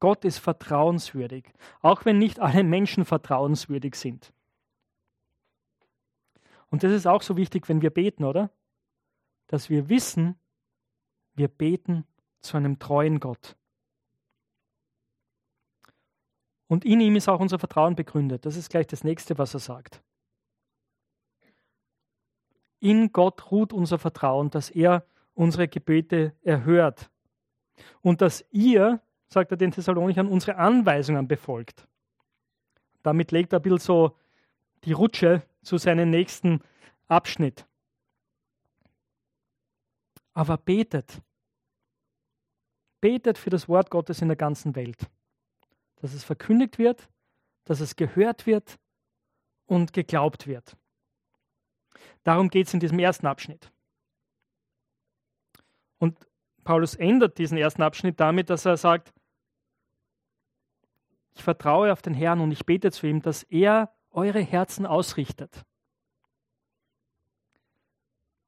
Gott 0.00 0.24
ist 0.24 0.38
vertrauenswürdig, 0.38 1.52
auch 1.80 2.04
wenn 2.04 2.18
nicht 2.18 2.38
alle 2.38 2.62
Menschen 2.62 3.04
vertrauenswürdig 3.04 3.96
sind. 3.96 4.32
Und 6.70 6.84
das 6.84 6.92
ist 6.92 7.06
auch 7.06 7.22
so 7.22 7.36
wichtig, 7.36 7.68
wenn 7.68 7.82
wir 7.82 7.90
beten, 7.90 8.24
oder? 8.24 8.50
Dass 9.48 9.70
wir 9.70 9.88
wissen, 9.88 10.38
wir 11.34 11.48
beten 11.48 12.06
zu 12.40 12.56
einem 12.56 12.78
treuen 12.78 13.18
Gott. 13.18 13.56
Und 16.68 16.84
in 16.84 17.00
ihm 17.00 17.16
ist 17.16 17.28
auch 17.28 17.40
unser 17.40 17.58
Vertrauen 17.58 17.96
begründet. 17.96 18.44
Das 18.44 18.54
ist 18.54 18.68
gleich 18.68 18.86
das 18.86 19.02
nächste, 19.02 19.38
was 19.38 19.54
er 19.54 19.60
sagt. 19.60 20.02
In 22.80 23.12
Gott 23.12 23.50
ruht 23.50 23.72
unser 23.72 23.98
Vertrauen, 23.98 24.50
dass 24.50 24.70
er 24.70 25.04
unsere 25.34 25.68
Gebete 25.68 26.34
erhört 26.42 27.10
und 28.02 28.20
dass 28.20 28.44
ihr, 28.50 29.00
sagt 29.28 29.50
er 29.50 29.56
den 29.56 29.72
Thessalonichern, 29.72 30.28
unsere 30.28 30.56
Anweisungen 30.56 31.28
befolgt. 31.28 31.86
Damit 33.02 33.30
legt 33.32 33.52
er 33.52 33.60
ein 33.60 33.62
bisschen 33.62 33.78
so 33.78 34.16
die 34.84 34.92
Rutsche 34.92 35.42
zu 35.62 35.78
seinem 35.78 36.10
nächsten 36.10 36.60
Abschnitt. 37.06 37.66
Aber 40.34 40.56
betet. 40.56 41.20
Betet 43.00 43.38
für 43.38 43.50
das 43.50 43.68
Wort 43.68 43.90
Gottes 43.90 44.22
in 44.22 44.28
der 44.28 44.36
ganzen 44.36 44.74
Welt. 44.76 45.08
Dass 45.96 46.14
es 46.14 46.24
verkündigt 46.24 46.78
wird, 46.78 47.08
dass 47.64 47.80
es 47.80 47.96
gehört 47.96 48.46
wird 48.46 48.78
und 49.66 49.92
geglaubt 49.92 50.46
wird. 50.46 50.76
Darum 52.24 52.48
geht 52.48 52.66
es 52.66 52.74
in 52.74 52.80
diesem 52.80 52.98
ersten 52.98 53.26
Abschnitt. 53.26 53.70
Und 55.98 56.16
Paulus 56.64 56.94
ändert 56.94 57.38
diesen 57.38 57.58
ersten 57.58 57.82
Abschnitt 57.82 58.20
damit, 58.20 58.50
dass 58.50 58.64
er 58.64 58.76
sagt, 58.76 59.12
ich 61.32 61.42
vertraue 61.42 61.92
auf 61.92 62.02
den 62.02 62.14
Herrn 62.14 62.40
und 62.40 62.50
ich 62.50 62.66
bete 62.66 62.90
zu 62.90 63.06
ihm, 63.06 63.22
dass 63.22 63.44
er 63.44 63.94
eure 64.10 64.40
Herzen 64.40 64.86
ausrichtet. 64.86 65.64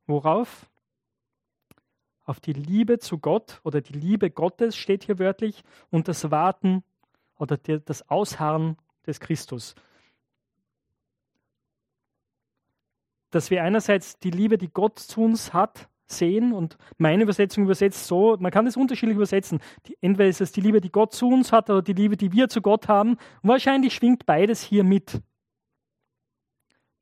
Worauf? 0.06 0.68
Auf 2.24 2.40
die 2.40 2.52
Liebe 2.52 2.98
zu 2.98 3.18
Gott 3.18 3.60
oder 3.62 3.80
die 3.80 3.92
Liebe 3.92 4.30
Gottes 4.30 4.76
steht 4.76 5.04
hier 5.04 5.18
wörtlich 5.18 5.62
und 5.90 6.08
das 6.08 6.30
Warten 6.30 6.84
oder 7.36 7.56
das 7.56 8.08
Ausharren 8.08 8.76
des 9.06 9.20
Christus. 9.20 9.74
Dass 13.30 13.50
wir 13.50 13.62
einerseits 13.62 14.18
die 14.18 14.30
Liebe, 14.30 14.58
die 14.58 14.70
Gott 14.72 14.98
zu 14.98 15.22
uns 15.22 15.52
hat, 15.52 15.88
sehen 16.12 16.52
und 16.52 16.76
meine 16.98 17.22
Übersetzung 17.22 17.64
übersetzt 17.64 18.06
so, 18.06 18.36
man 18.38 18.50
kann 18.50 18.64
das 18.64 18.76
unterschiedlich 18.76 19.16
übersetzen. 19.16 19.60
Die, 19.86 19.96
entweder 20.00 20.28
ist 20.28 20.40
es 20.40 20.52
die 20.52 20.60
Liebe, 20.60 20.80
die 20.80 20.90
Gott 20.90 21.12
zu 21.14 21.28
uns 21.28 21.52
hat 21.52 21.70
oder 21.70 21.82
die 21.82 21.92
Liebe, 21.92 22.16
die 22.16 22.32
wir 22.32 22.48
zu 22.48 22.60
Gott 22.62 22.88
haben. 22.88 23.12
Und 23.42 23.48
wahrscheinlich 23.48 23.94
schwingt 23.94 24.26
beides 24.26 24.62
hier 24.62 24.84
mit, 24.84 25.22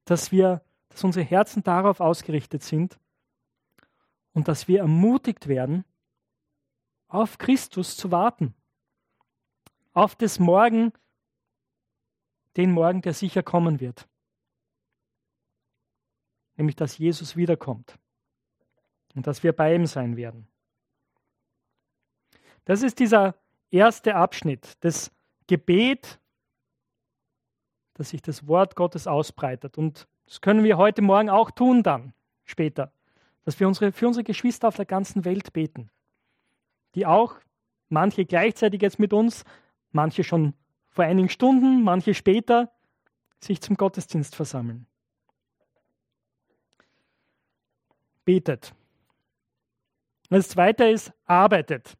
dass 0.04 0.30
wir, 0.30 0.62
dass 0.90 1.04
unsere 1.04 1.25
Herzen 1.25 1.62
darauf 1.62 2.00
ausgerichtet 2.00 2.62
sind 2.62 2.99
und 4.32 4.49
dass 4.49 4.68
wir 4.68 4.80
ermutigt 4.80 5.49
werden, 5.49 5.85
auf 7.08 7.38
Christus 7.38 7.97
zu 7.97 8.11
warten, 8.11 8.54
auf 9.94 10.14
das 10.14 10.38
Morgen, 10.38 10.92
den 12.58 12.73
Morgen, 12.73 13.00
der 13.00 13.14
sicher 13.14 13.42
kommen 13.42 13.80
wird 13.80 14.06
nämlich 16.58 16.76
dass 16.76 16.98
Jesus 16.98 17.36
wiederkommt 17.36 17.98
und 19.14 19.26
dass 19.26 19.42
wir 19.42 19.54
bei 19.54 19.74
ihm 19.74 19.86
sein 19.86 20.16
werden. 20.16 20.46
Das 22.66 22.82
ist 22.82 22.98
dieser 22.98 23.34
erste 23.70 24.14
Abschnitt, 24.14 24.76
das 24.80 25.10
Gebet, 25.46 26.18
dass 27.94 28.10
sich 28.10 28.20
das 28.20 28.46
Wort 28.46 28.76
Gottes 28.76 29.06
ausbreitet. 29.06 29.78
Und 29.78 30.06
das 30.26 30.40
können 30.40 30.62
wir 30.62 30.76
heute 30.76 31.00
Morgen 31.00 31.30
auch 31.30 31.50
tun 31.50 31.82
dann, 31.82 32.12
später, 32.44 32.92
dass 33.44 33.58
wir 33.58 33.66
unsere, 33.66 33.92
für 33.92 34.06
unsere 34.06 34.24
Geschwister 34.24 34.68
auf 34.68 34.76
der 34.76 34.84
ganzen 34.84 35.24
Welt 35.24 35.52
beten, 35.52 35.90
die 36.94 37.06
auch, 37.06 37.36
manche 37.88 38.26
gleichzeitig 38.26 38.82
jetzt 38.82 38.98
mit 38.98 39.12
uns, 39.12 39.44
manche 39.92 40.22
schon 40.22 40.52
vor 40.90 41.04
einigen 41.04 41.30
Stunden, 41.30 41.82
manche 41.82 42.12
später, 42.12 42.70
sich 43.40 43.62
zum 43.62 43.76
Gottesdienst 43.76 44.36
versammeln. 44.36 44.86
Betet. 48.28 48.75
Das 50.28 50.50
zweite 50.50 50.85
ist, 50.85 51.14
arbeitet. 51.25 51.97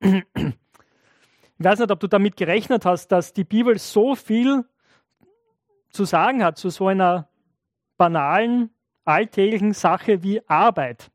Ich 0.00 0.14
weiß 1.58 1.80
nicht, 1.80 1.90
ob 1.90 2.00
du 2.00 2.06
damit 2.06 2.38
gerechnet 2.38 2.86
hast, 2.86 3.08
dass 3.08 3.34
die 3.34 3.44
Bibel 3.44 3.78
so 3.78 4.16
viel 4.16 4.64
zu 5.90 6.06
sagen 6.06 6.42
hat 6.42 6.56
zu 6.56 6.70
so 6.70 6.86
einer 6.86 7.28
banalen, 7.98 8.70
alltäglichen 9.04 9.74
Sache 9.74 10.22
wie 10.22 10.40
Arbeit. 10.48 11.10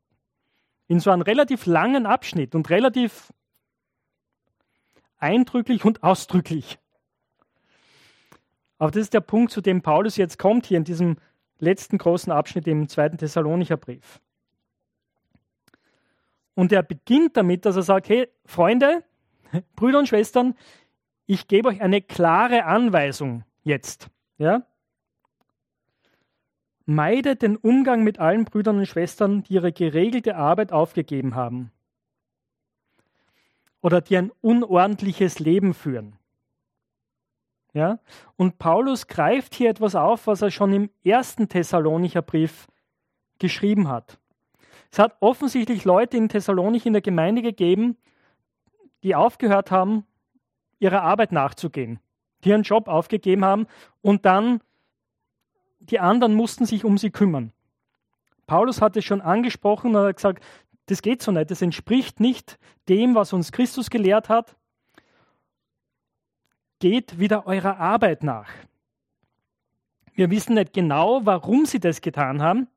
In 0.86 1.00
so 1.00 1.10
einem 1.10 1.22
relativ 1.22 1.66
langen 1.66 2.06
Abschnitt 2.06 2.54
und 2.54 2.70
relativ 2.70 3.32
eindrücklich 5.16 5.84
und 5.84 6.04
ausdrücklich. 6.04 6.78
Aber 8.78 8.92
das 8.92 9.02
ist 9.02 9.14
der 9.14 9.22
Punkt, 9.22 9.50
zu 9.50 9.60
dem 9.60 9.82
Paulus 9.82 10.16
jetzt 10.16 10.38
kommt 10.38 10.66
hier 10.66 10.78
in 10.78 10.84
diesem 10.84 11.16
letzten 11.58 11.98
großen 11.98 12.32
Abschnitt 12.32 12.66
im 12.66 12.88
zweiten 12.88 13.18
Thessalonicher 13.18 13.76
Brief. 13.76 14.20
Und 16.54 16.72
er 16.72 16.82
beginnt 16.82 17.36
damit, 17.36 17.66
dass 17.66 17.76
er 17.76 17.82
sagt, 17.82 18.08
hey 18.08 18.28
Freunde, 18.44 19.04
Brüder 19.76 20.00
und 20.00 20.08
Schwestern, 20.08 20.54
ich 21.26 21.46
gebe 21.46 21.68
euch 21.68 21.80
eine 21.80 22.02
klare 22.02 22.64
Anweisung 22.64 23.44
jetzt. 23.62 24.08
Ja? 24.38 24.66
Meidet 26.86 27.42
den 27.42 27.56
Umgang 27.56 28.02
mit 28.02 28.18
allen 28.18 28.44
Brüdern 28.44 28.78
und 28.78 28.86
Schwestern, 28.86 29.42
die 29.42 29.54
ihre 29.54 29.72
geregelte 29.72 30.36
Arbeit 30.36 30.72
aufgegeben 30.72 31.34
haben 31.34 31.70
oder 33.80 34.00
die 34.00 34.16
ein 34.16 34.32
unordentliches 34.40 35.38
Leben 35.38 35.74
führen. 35.74 36.17
Ja? 37.72 37.98
Und 38.36 38.58
Paulus 38.58 39.06
greift 39.06 39.54
hier 39.54 39.70
etwas 39.70 39.94
auf, 39.94 40.26
was 40.26 40.42
er 40.42 40.50
schon 40.50 40.72
im 40.72 40.90
ersten 41.04 41.48
Thessalonicher 41.48 42.22
Brief 42.22 42.66
geschrieben 43.38 43.88
hat. 43.88 44.18
Es 44.90 44.98
hat 44.98 45.16
offensichtlich 45.20 45.84
Leute 45.84 46.16
in 46.16 46.28
Thessalonich 46.28 46.86
in 46.86 46.94
der 46.94 47.02
Gemeinde 47.02 47.42
gegeben, 47.42 47.96
die 49.02 49.14
aufgehört 49.14 49.70
haben, 49.70 50.06
ihrer 50.78 51.02
Arbeit 51.02 51.32
nachzugehen, 51.32 52.00
die 52.44 52.50
ihren 52.50 52.62
Job 52.62 52.88
aufgegeben 52.88 53.44
haben 53.44 53.66
und 54.00 54.24
dann 54.24 54.60
die 55.80 56.00
anderen 56.00 56.34
mussten 56.34 56.66
sich 56.66 56.84
um 56.84 56.98
sie 56.98 57.10
kümmern. 57.10 57.52
Paulus 58.46 58.80
hat 58.80 58.96
es 58.96 59.04
schon 59.04 59.20
angesprochen 59.20 59.94
und 59.94 60.02
hat 60.02 60.16
gesagt, 60.16 60.42
das 60.86 61.02
geht 61.02 61.22
so 61.22 61.32
nicht, 61.32 61.50
das 61.50 61.62
entspricht 61.62 62.18
nicht 62.18 62.58
dem, 62.88 63.14
was 63.14 63.32
uns 63.32 63.52
Christus 63.52 63.90
gelehrt 63.90 64.28
hat 64.28 64.56
geht 66.78 67.18
wieder 67.18 67.46
eurer 67.46 67.78
Arbeit 67.78 68.22
nach. 68.22 68.48
Wir 70.14 70.30
wissen 70.30 70.54
nicht 70.54 70.72
genau, 70.72 71.20
warum 71.24 71.66
sie 71.66 71.80
das 71.80 72.00
getan 72.00 72.42
haben. 72.42 72.68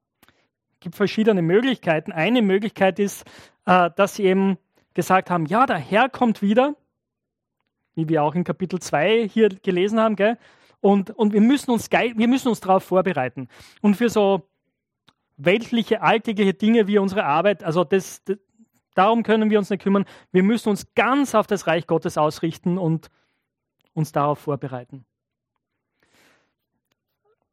Es 0.74 0.80
gibt 0.82 0.96
verschiedene 0.96 1.42
Möglichkeiten. 1.42 2.12
Eine 2.12 2.42
Möglichkeit 2.42 3.00
ist, 3.00 3.26
äh, 3.66 3.90
dass 3.96 4.16
sie 4.16 4.26
eben 4.26 4.58
gesagt 4.94 5.30
haben, 5.30 5.46
ja, 5.46 5.66
der 5.66 5.78
Herr 5.78 6.10
kommt 6.10 6.42
wieder, 6.42 6.76
wie 7.96 8.10
wir 8.10 8.24
auch 8.24 8.36
in 8.36 8.44
Kapitel 8.44 8.80
2 8.80 9.28
hier 9.28 9.50
gelesen 9.50 10.00
haben, 10.00 10.16
gell? 10.16 10.38
Und, 10.82 11.12
und 11.12 11.34
wir, 11.34 11.42
müssen 11.42 11.72
uns 11.72 11.90
uns 11.90 12.60
darauf 12.60 12.84
vorbereiten. 12.84 13.48
Und 13.82 13.96
für 13.96 14.10
so 14.10 14.50
weltliche, 15.38 16.02
alltägliche 16.02 16.56
Dinge 16.56 16.88
wie 16.88 16.98
unsere 16.98 17.24
Arbeit, 17.24 17.64
also 17.64 17.84
das, 17.84 18.24
das, 18.24 18.38
darum 18.96 19.22
können 19.24 19.50
wir 19.52 19.60
uns 19.60 19.70
nicht 19.70 19.84
kümmern. 19.84 20.06
Wir 20.32 20.44
müssen 20.44 20.70
uns 20.70 20.94
ganz 20.96 21.36
auf 21.36 21.46
das 21.46 21.68
Reich 21.68 21.86
Gottes 21.86 22.18
ausrichten 22.18 22.78
und 22.80 23.10
uns 23.94 24.12
darauf 24.12 24.40
vorbereiten. 24.40 25.06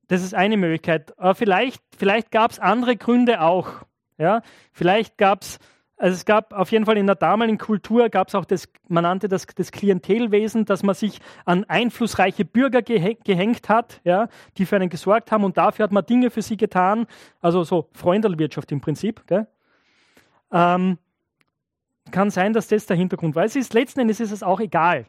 Das 0.08 0.22
ist 0.22 0.34
eine 0.34 0.56
Möglichkeit. 0.56 1.18
Aber 1.18 1.34
vielleicht, 1.34 1.82
vielleicht 1.96 2.30
gab 2.30 2.50
es 2.50 2.58
andere 2.58 2.96
Gründe 2.96 3.42
auch. 3.42 3.68
Ja? 4.16 4.42
Vielleicht 4.72 5.18
gab 5.18 5.42
es 5.42 5.58
also 5.98 6.14
es 6.14 6.24
gab 6.24 6.52
auf 6.52 6.70
jeden 6.70 6.86
Fall 6.86 6.96
in 6.96 7.06
der 7.06 7.16
damaligen 7.16 7.58
Kultur 7.58 8.08
gab 8.08 8.28
es 8.28 8.36
auch 8.36 8.44
das, 8.44 8.68
man 8.86 9.02
nannte 9.02 9.28
das 9.28 9.46
das 9.46 9.72
Klientelwesen, 9.72 10.64
dass 10.64 10.84
man 10.84 10.94
sich 10.94 11.20
an 11.44 11.64
einflussreiche 11.64 12.44
Bürger 12.44 12.82
gehängt 12.82 13.68
hat, 13.68 14.00
ja, 14.04 14.28
die 14.56 14.64
für 14.64 14.76
einen 14.76 14.90
gesorgt 14.90 15.32
haben 15.32 15.42
und 15.42 15.58
dafür 15.58 15.82
hat 15.82 15.92
man 15.92 16.06
Dinge 16.06 16.30
für 16.30 16.40
sie 16.40 16.56
getan. 16.56 17.06
Also 17.40 17.64
so 17.64 17.88
Freundelwirtschaft 17.94 18.70
im 18.70 18.80
Prinzip. 18.80 19.24
Ähm, 20.52 20.98
kann 22.12 22.30
sein, 22.30 22.52
dass 22.52 22.68
das 22.68 22.86
der 22.86 22.96
Hintergrund 22.96 23.34
war. 23.34 23.44
Es 23.44 23.56
ist 23.56 23.74
letzten 23.74 24.00
Endes 24.00 24.20
ist 24.20 24.30
es 24.30 24.44
auch 24.44 24.60
egal, 24.60 25.04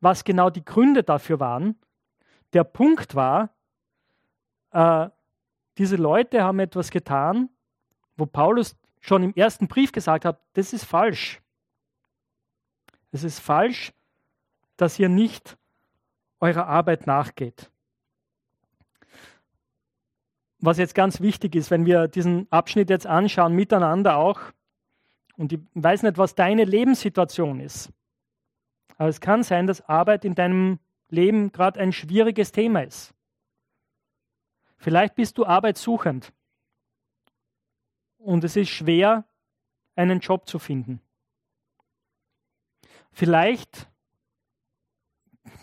was 0.00 0.24
genau 0.24 0.50
die 0.50 0.64
Gründe 0.64 1.02
dafür 1.02 1.40
waren. 1.40 1.76
Der 2.52 2.64
Punkt 2.64 3.14
war, 3.14 3.50
äh, 4.72 5.08
diese 5.78 5.96
Leute 5.96 6.42
haben 6.42 6.58
etwas 6.58 6.90
getan, 6.90 7.48
wo 8.16 8.26
Paulus 8.26 8.76
schon 9.00 9.22
im 9.22 9.34
ersten 9.34 9.68
Brief 9.68 9.92
gesagt 9.92 10.24
habe, 10.24 10.38
das 10.54 10.72
ist 10.72 10.84
falsch. 10.84 11.40
Es 13.12 13.24
ist 13.24 13.40
falsch, 13.40 13.92
dass 14.76 14.98
ihr 14.98 15.08
nicht 15.08 15.56
eurer 16.38 16.66
Arbeit 16.66 17.06
nachgeht. 17.06 17.70
Was 20.58 20.78
jetzt 20.78 20.94
ganz 20.94 21.20
wichtig 21.20 21.54
ist, 21.54 21.70
wenn 21.70 21.86
wir 21.86 22.08
diesen 22.08 22.46
Abschnitt 22.50 22.90
jetzt 22.90 23.06
anschauen, 23.06 23.54
miteinander 23.54 24.16
auch, 24.16 24.40
und 25.36 25.52
ich 25.52 25.60
weiß 25.74 26.02
nicht, 26.02 26.18
was 26.18 26.34
deine 26.34 26.64
Lebenssituation 26.64 27.60
ist, 27.60 27.90
aber 29.00 29.08
es 29.08 29.22
kann 29.22 29.42
sein, 29.42 29.66
dass 29.66 29.80
Arbeit 29.88 30.26
in 30.26 30.34
deinem 30.34 30.78
Leben 31.08 31.52
gerade 31.52 31.80
ein 31.80 31.90
schwieriges 31.90 32.52
Thema 32.52 32.82
ist. 32.82 33.14
Vielleicht 34.76 35.14
bist 35.14 35.38
du 35.38 35.46
arbeitssuchend 35.46 36.34
und 38.18 38.44
es 38.44 38.56
ist 38.56 38.68
schwer, 38.68 39.24
einen 39.96 40.20
Job 40.20 40.46
zu 40.46 40.58
finden. 40.58 41.00
Vielleicht 43.10 43.88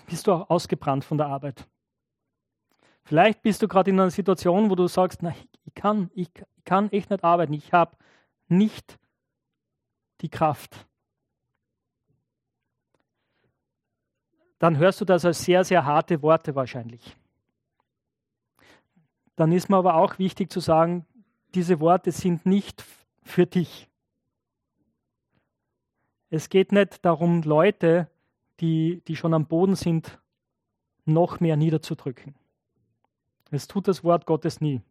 bist 0.07 0.25
du 0.25 0.33
auch 0.33 0.49
ausgebrannt 0.49 1.05
von 1.05 1.19
der 1.19 1.27
Arbeit. 1.27 1.67
Vielleicht 3.03 3.43
bist 3.43 3.61
du 3.61 3.67
gerade 3.67 3.91
in 3.91 3.99
einer 3.99 4.09
Situation, 4.09 4.71
wo 4.71 4.73
du 4.73 4.87
sagst, 4.87 5.21
na, 5.21 5.35
ich 5.63 5.75
kann, 5.75 6.09
ich 6.15 6.31
kann 6.65 6.91
echt 6.91 7.11
nicht 7.11 7.23
arbeiten, 7.23 7.53
ich 7.53 7.71
habe 7.71 7.95
nicht 8.47 8.97
die 10.21 10.29
Kraft. 10.29 10.86
Dann 14.59 14.77
hörst 14.77 15.01
du 15.01 15.05
das 15.05 15.25
als 15.25 15.43
sehr, 15.43 15.63
sehr 15.63 15.85
harte 15.85 16.21
Worte 16.21 16.55
wahrscheinlich. 16.55 17.15
Dann 19.35 19.51
ist 19.51 19.69
mir 19.69 19.77
aber 19.77 19.95
auch 19.95 20.17
wichtig 20.17 20.51
zu 20.51 20.59
sagen, 20.59 21.05
diese 21.53 21.79
Worte 21.79 22.11
sind 22.11 22.45
nicht 22.45 22.83
für 23.21 23.45
dich. 23.45 23.87
Es 26.29 26.49
geht 26.49 26.71
nicht 26.71 27.05
darum, 27.05 27.43
Leute, 27.43 28.09
die, 28.59 29.01
die 29.07 29.15
schon 29.15 29.33
am 29.33 29.45
Boden 29.45 29.75
sind, 29.75 30.19
noch 31.05 31.39
mehr 31.39 31.55
niederzudrücken. 31.55 32.35
Es 33.51 33.67
tut 33.67 33.87
das 33.87 34.03
Wort 34.03 34.25
Gottes 34.25 34.59
nie. 34.59 34.81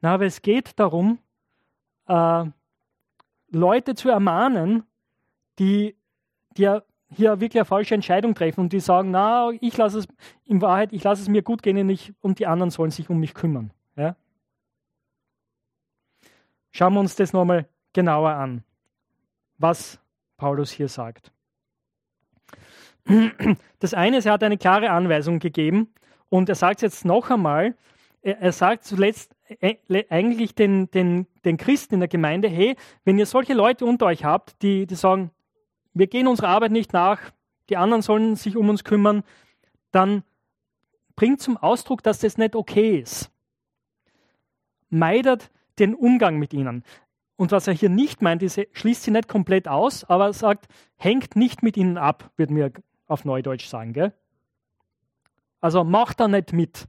Na, 0.00 0.14
aber 0.14 0.26
es 0.26 0.42
geht 0.42 0.78
darum, 0.78 1.18
äh, 2.06 2.44
Leute 3.50 3.94
zu 3.94 4.10
ermahnen, 4.10 4.84
die, 5.58 5.96
die 6.56 6.68
hier 7.10 7.40
wirklich 7.40 7.60
eine 7.60 7.64
falsche 7.64 7.94
Entscheidung 7.94 8.34
treffen 8.34 8.60
und 8.60 8.72
die 8.72 8.80
sagen, 8.80 9.10
na, 9.10 9.50
ich 9.60 9.76
lasse 9.76 10.00
es, 10.00 10.08
in 10.44 10.60
Wahrheit, 10.60 10.92
ich 10.92 11.02
lasse 11.04 11.22
es 11.22 11.28
mir 11.28 11.42
gut 11.42 11.62
gehen 11.62 11.78
und, 11.78 11.90
ich, 11.90 12.12
und 12.20 12.38
die 12.38 12.46
anderen 12.46 12.70
sollen 12.70 12.90
sich 12.90 13.08
um 13.08 13.18
mich 13.18 13.34
kümmern. 13.34 13.72
Ja? 13.96 14.16
Schauen 16.70 16.94
wir 16.94 17.00
uns 17.00 17.16
das 17.16 17.32
nochmal 17.32 17.66
genauer 17.92 18.30
an, 18.30 18.62
was 19.56 19.98
Paulus 20.36 20.70
hier 20.70 20.88
sagt. 20.88 21.32
Das 23.78 23.94
eine 23.94 24.18
ist, 24.18 24.26
er 24.26 24.32
hat 24.32 24.42
eine 24.42 24.58
klare 24.58 24.90
Anweisung 24.90 25.38
gegeben 25.38 25.88
und 26.28 26.48
er 26.50 26.54
sagt 26.54 26.78
es 26.78 26.82
jetzt 26.82 27.04
noch 27.06 27.30
einmal, 27.30 27.74
er 28.20 28.52
sagt 28.52 28.84
zuletzt 28.84 29.34
äh, 29.60 29.76
eigentlich 30.10 30.54
den, 30.54 30.90
den, 30.90 31.26
den 31.44 31.56
Christen 31.56 31.94
in 31.94 32.00
der 32.00 32.08
Gemeinde, 32.08 32.48
hey, 32.48 32.76
wenn 33.04 33.18
ihr 33.18 33.26
solche 33.26 33.54
Leute 33.54 33.86
unter 33.86 34.06
euch 34.06 34.24
habt, 34.24 34.60
die, 34.62 34.86
die 34.86 34.94
sagen, 34.94 35.30
wir 35.98 36.06
gehen 36.06 36.28
unserer 36.28 36.48
Arbeit 36.48 36.72
nicht 36.72 36.92
nach, 36.92 37.20
die 37.68 37.76
anderen 37.76 38.02
sollen 38.02 38.36
sich 38.36 38.56
um 38.56 38.68
uns 38.68 38.84
kümmern, 38.84 39.24
dann 39.90 40.22
bringt 41.16 41.40
zum 41.40 41.56
Ausdruck, 41.56 42.02
dass 42.02 42.20
das 42.20 42.38
nicht 42.38 42.54
okay 42.54 42.98
ist. 42.98 43.30
Meidet 44.90 45.50
den 45.78 45.94
Umgang 45.94 46.38
mit 46.38 46.54
ihnen. 46.54 46.84
Und 47.36 47.52
was 47.52 47.66
er 47.66 47.74
hier 47.74 47.88
nicht 47.88 48.22
meint, 48.22 48.42
ist, 48.42 48.58
er 48.58 48.66
schließt 48.72 49.02
sie 49.02 49.10
nicht 49.10 49.28
komplett 49.28 49.68
aus, 49.68 50.04
aber 50.04 50.26
er 50.26 50.32
sagt, 50.32 50.66
hängt 50.96 51.36
nicht 51.36 51.62
mit 51.62 51.76
ihnen 51.76 51.98
ab, 51.98 52.30
würden 52.36 52.56
wir 52.56 52.72
auf 53.06 53.24
Neudeutsch 53.24 53.66
sagen. 53.66 53.92
Gell? 53.92 54.12
Also 55.60 55.84
macht 55.84 56.20
da 56.20 56.28
nicht 56.28 56.52
mit 56.52 56.86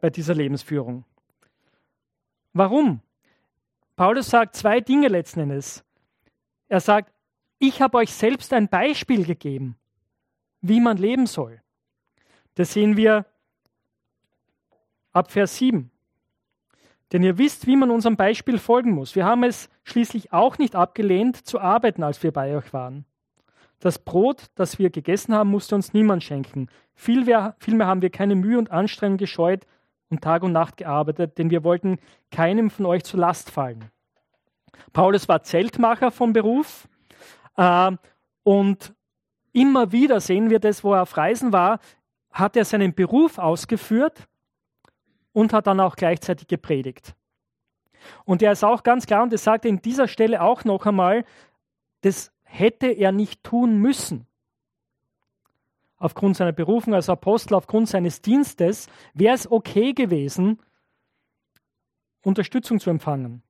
bei 0.00 0.10
dieser 0.10 0.34
Lebensführung. 0.34 1.04
Warum? 2.52 3.00
Paulus 3.96 4.30
sagt 4.30 4.56
zwei 4.56 4.80
Dinge 4.80 5.08
letzten 5.08 5.40
Endes. 5.40 5.84
Er 6.68 6.80
sagt, 6.80 7.12
ich 7.58 7.80
habe 7.80 7.98
euch 7.98 8.12
selbst 8.12 8.52
ein 8.52 8.68
Beispiel 8.68 9.24
gegeben, 9.24 9.76
wie 10.60 10.80
man 10.80 10.96
leben 10.96 11.26
soll. 11.26 11.60
Das 12.54 12.72
sehen 12.72 12.96
wir 12.96 13.26
ab 15.12 15.30
Vers 15.30 15.56
7. 15.56 15.90
Denn 17.12 17.22
ihr 17.22 17.38
wisst, 17.38 17.66
wie 17.66 17.76
man 17.76 17.90
unserem 17.90 18.16
Beispiel 18.16 18.58
folgen 18.58 18.90
muss. 18.92 19.14
Wir 19.14 19.24
haben 19.24 19.44
es 19.44 19.70
schließlich 19.84 20.32
auch 20.32 20.58
nicht 20.58 20.74
abgelehnt, 20.74 21.36
zu 21.36 21.60
arbeiten, 21.60 22.02
als 22.02 22.22
wir 22.22 22.32
bei 22.32 22.56
euch 22.56 22.72
waren. 22.72 23.04
Das 23.78 23.98
Brot, 23.98 24.46
das 24.54 24.78
wir 24.78 24.90
gegessen 24.90 25.34
haben, 25.34 25.50
musste 25.50 25.74
uns 25.74 25.92
niemand 25.92 26.24
schenken. 26.24 26.68
Vielmehr, 26.94 27.54
vielmehr 27.58 27.86
haben 27.86 28.02
wir 28.02 28.10
keine 28.10 28.34
Mühe 28.34 28.58
und 28.58 28.70
Anstrengung 28.70 29.18
gescheut 29.18 29.66
und 30.08 30.22
Tag 30.22 30.42
und 30.42 30.52
Nacht 30.52 30.78
gearbeitet, 30.78 31.38
denn 31.38 31.50
wir 31.50 31.62
wollten 31.62 31.98
keinem 32.30 32.70
von 32.70 32.86
euch 32.86 33.04
zur 33.04 33.20
Last 33.20 33.50
fallen. 33.50 33.90
Paulus 34.92 35.28
war 35.28 35.42
Zeltmacher 35.42 36.10
vom 36.10 36.32
Beruf 36.32 36.88
und 37.56 38.94
immer 39.52 39.92
wieder 39.92 40.20
sehen 40.20 40.50
wir 40.50 40.60
das, 40.60 40.84
wo 40.84 40.92
er 40.92 41.02
auf 41.02 41.16
Reisen 41.16 41.52
war, 41.52 41.80
hat 42.30 42.56
er 42.56 42.64
seinen 42.64 42.94
Beruf 42.94 43.38
ausgeführt 43.38 44.28
und 45.32 45.52
hat 45.52 45.66
dann 45.66 45.80
auch 45.80 45.96
gleichzeitig 45.96 46.48
gepredigt. 46.48 47.14
Und 48.24 48.42
er 48.42 48.52
ist 48.52 48.64
auch 48.64 48.82
ganz 48.82 49.06
klar, 49.06 49.22
und 49.22 49.32
das 49.32 49.44
sagt 49.44 49.64
er 49.64 49.70
in 49.70 49.82
dieser 49.82 50.08
Stelle 50.08 50.42
auch 50.42 50.64
noch 50.64 50.86
einmal, 50.86 51.24
das 52.02 52.32
hätte 52.42 52.86
er 52.86 53.12
nicht 53.12 53.42
tun 53.42 53.78
müssen. 53.78 54.26
Aufgrund 55.98 56.36
seiner 56.36 56.52
Berufung 56.52 56.94
als 56.94 57.08
Apostel, 57.08 57.54
aufgrund 57.54 57.88
seines 57.88 58.20
Dienstes, 58.20 58.88
wäre 59.14 59.34
es 59.34 59.50
okay 59.50 59.94
gewesen, 59.94 60.60
Unterstützung 62.22 62.80
zu 62.80 62.90
empfangen. 62.90 63.42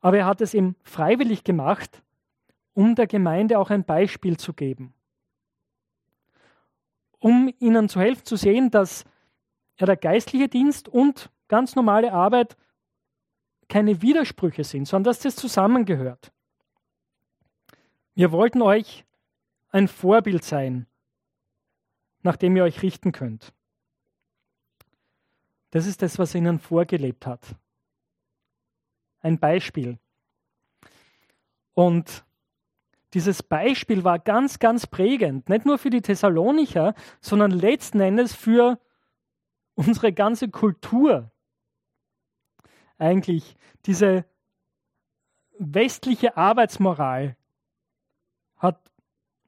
Aber 0.00 0.18
er 0.18 0.26
hat 0.26 0.40
es 0.40 0.54
ihm 0.54 0.76
freiwillig 0.82 1.44
gemacht, 1.44 2.02
um 2.78 2.94
der 2.94 3.08
Gemeinde 3.08 3.58
auch 3.58 3.70
ein 3.70 3.82
Beispiel 3.82 4.36
zu 4.36 4.52
geben. 4.52 4.94
Um 7.18 7.52
ihnen 7.58 7.88
zu 7.88 7.98
helfen 7.98 8.24
zu 8.24 8.36
sehen, 8.36 8.70
dass 8.70 9.04
ja, 9.80 9.86
der 9.86 9.96
geistliche 9.96 10.46
Dienst 10.46 10.88
und 10.88 11.28
ganz 11.48 11.74
normale 11.74 12.12
Arbeit 12.12 12.56
keine 13.68 14.00
Widersprüche 14.00 14.62
sind, 14.62 14.86
sondern 14.86 15.10
dass 15.10 15.18
das 15.18 15.34
zusammengehört. 15.34 16.32
Wir 18.14 18.30
wollten 18.30 18.62
euch 18.62 19.04
ein 19.70 19.88
Vorbild 19.88 20.44
sein, 20.44 20.86
nach 22.22 22.36
dem 22.36 22.54
ihr 22.54 22.62
euch 22.62 22.80
richten 22.82 23.10
könnt. 23.10 23.52
Das 25.70 25.84
ist 25.84 26.00
das, 26.00 26.16
was 26.20 26.32
er 26.32 26.42
ihnen 26.42 26.60
vorgelebt 26.60 27.26
hat. 27.26 27.56
Ein 29.18 29.40
Beispiel. 29.40 29.98
Und 31.74 32.24
dieses 33.14 33.42
Beispiel 33.42 34.04
war 34.04 34.18
ganz, 34.18 34.58
ganz 34.58 34.86
prägend, 34.86 35.48
nicht 35.48 35.64
nur 35.64 35.78
für 35.78 35.90
die 35.90 36.02
Thessalonicher, 36.02 36.94
sondern 37.20 37.50
letzten 37.50 38.00
Endes 38.00 38.34
für 38.34 38.78
unsere 39.74 40.12
ganze 40.12 40.48
Kultur 40.48 41.30
eigentlich 42.98 43.56
diese 43.86 44.24
westliche 45.58 46.36
Arbeitsmoral 46.36 47.36
hat 48.56 48.90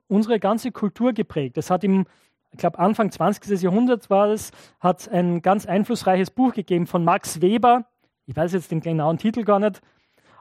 unsere 0.08 0.40
ganze 0.40 0.72
Kultur 0.72 1.12
geprägt. 1.12 1.58
Es 1.58 1.70
hat 1.70 1.84
im 1.84 2.06
ich 2.52 2.58
glaube 2.58 2.78
Anfang 2.78 3.12
20. 3.12 3.62
Jahrhunderts 3.62 4.10
war 4.10 4.28
es, 4.28 4.50
hat 4.80 5.08
ein 5.08 5.40
ganz 5.40 5.66
einflussreiches 5.66 6.30
Buch 6.30 6.52
gegeben 6.52 6.86
von 6.86 7.04
Max 7.04 7.40
Weber. 7.40 7.86
Ich 8.26 8.36
weiß 8.36 8.52
jetzt 8.52 8.72
den 8.72 8.80
genauen 8.80 9.18
Titel 9.18 9.44
gar 9.44 9.60
nicht, 9.60 9.80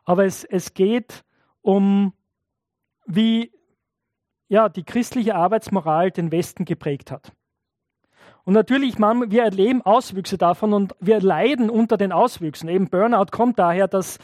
aber 0.06 0.26
es, 0.26 0.44
es 0.44 0.74
geht 0.74 1.24
um, 1.62 2.14
wie 3.10 3.52
ja, 4.48 4.70
die 4.70 4.84
christliche 4.84 5.36
Arbeitsmoral 5.36 6.12
den 6.12 6.32
Westen 6.32 6.66
geprägt 6.66 7.12
hat. 7.12 7.32
Und 8.44 8.54
natürlich, 8.54 8.98
wir 8.98 9.44
erleben 9.44 9.82
Auswüchse 9.82 10.38
davon 10.38 10.74
und 10.74 10.96
wir 11.00 11.20
leiden 11.20 11.70
unter 11.70 11.98
den 11.98 12.12
Auswüchsen. 12.12 12.70
Eben 12.70 12.90
Burnout 12.90 13.28
kommt 13.32 13.60
daher, 13.60 13.88
dass 13.88 14.18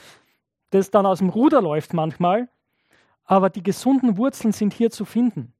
das 0.70 0.90
dann 0.90 1.06
aus 1.06 1.20
dem 1.20 1.30
Ruder 1.30 1.62
läuft 1.62 1.94
manchmal. 1.94 2.48
Aber 3.26 3.50
die 3.50 3.64
gesunden 3.64 4.18
Wurzeln 4.18 4.52
sind 4.52 4.74
hier 4.74 4.90
zu 4.90 5.06
finden. 5.06 5.54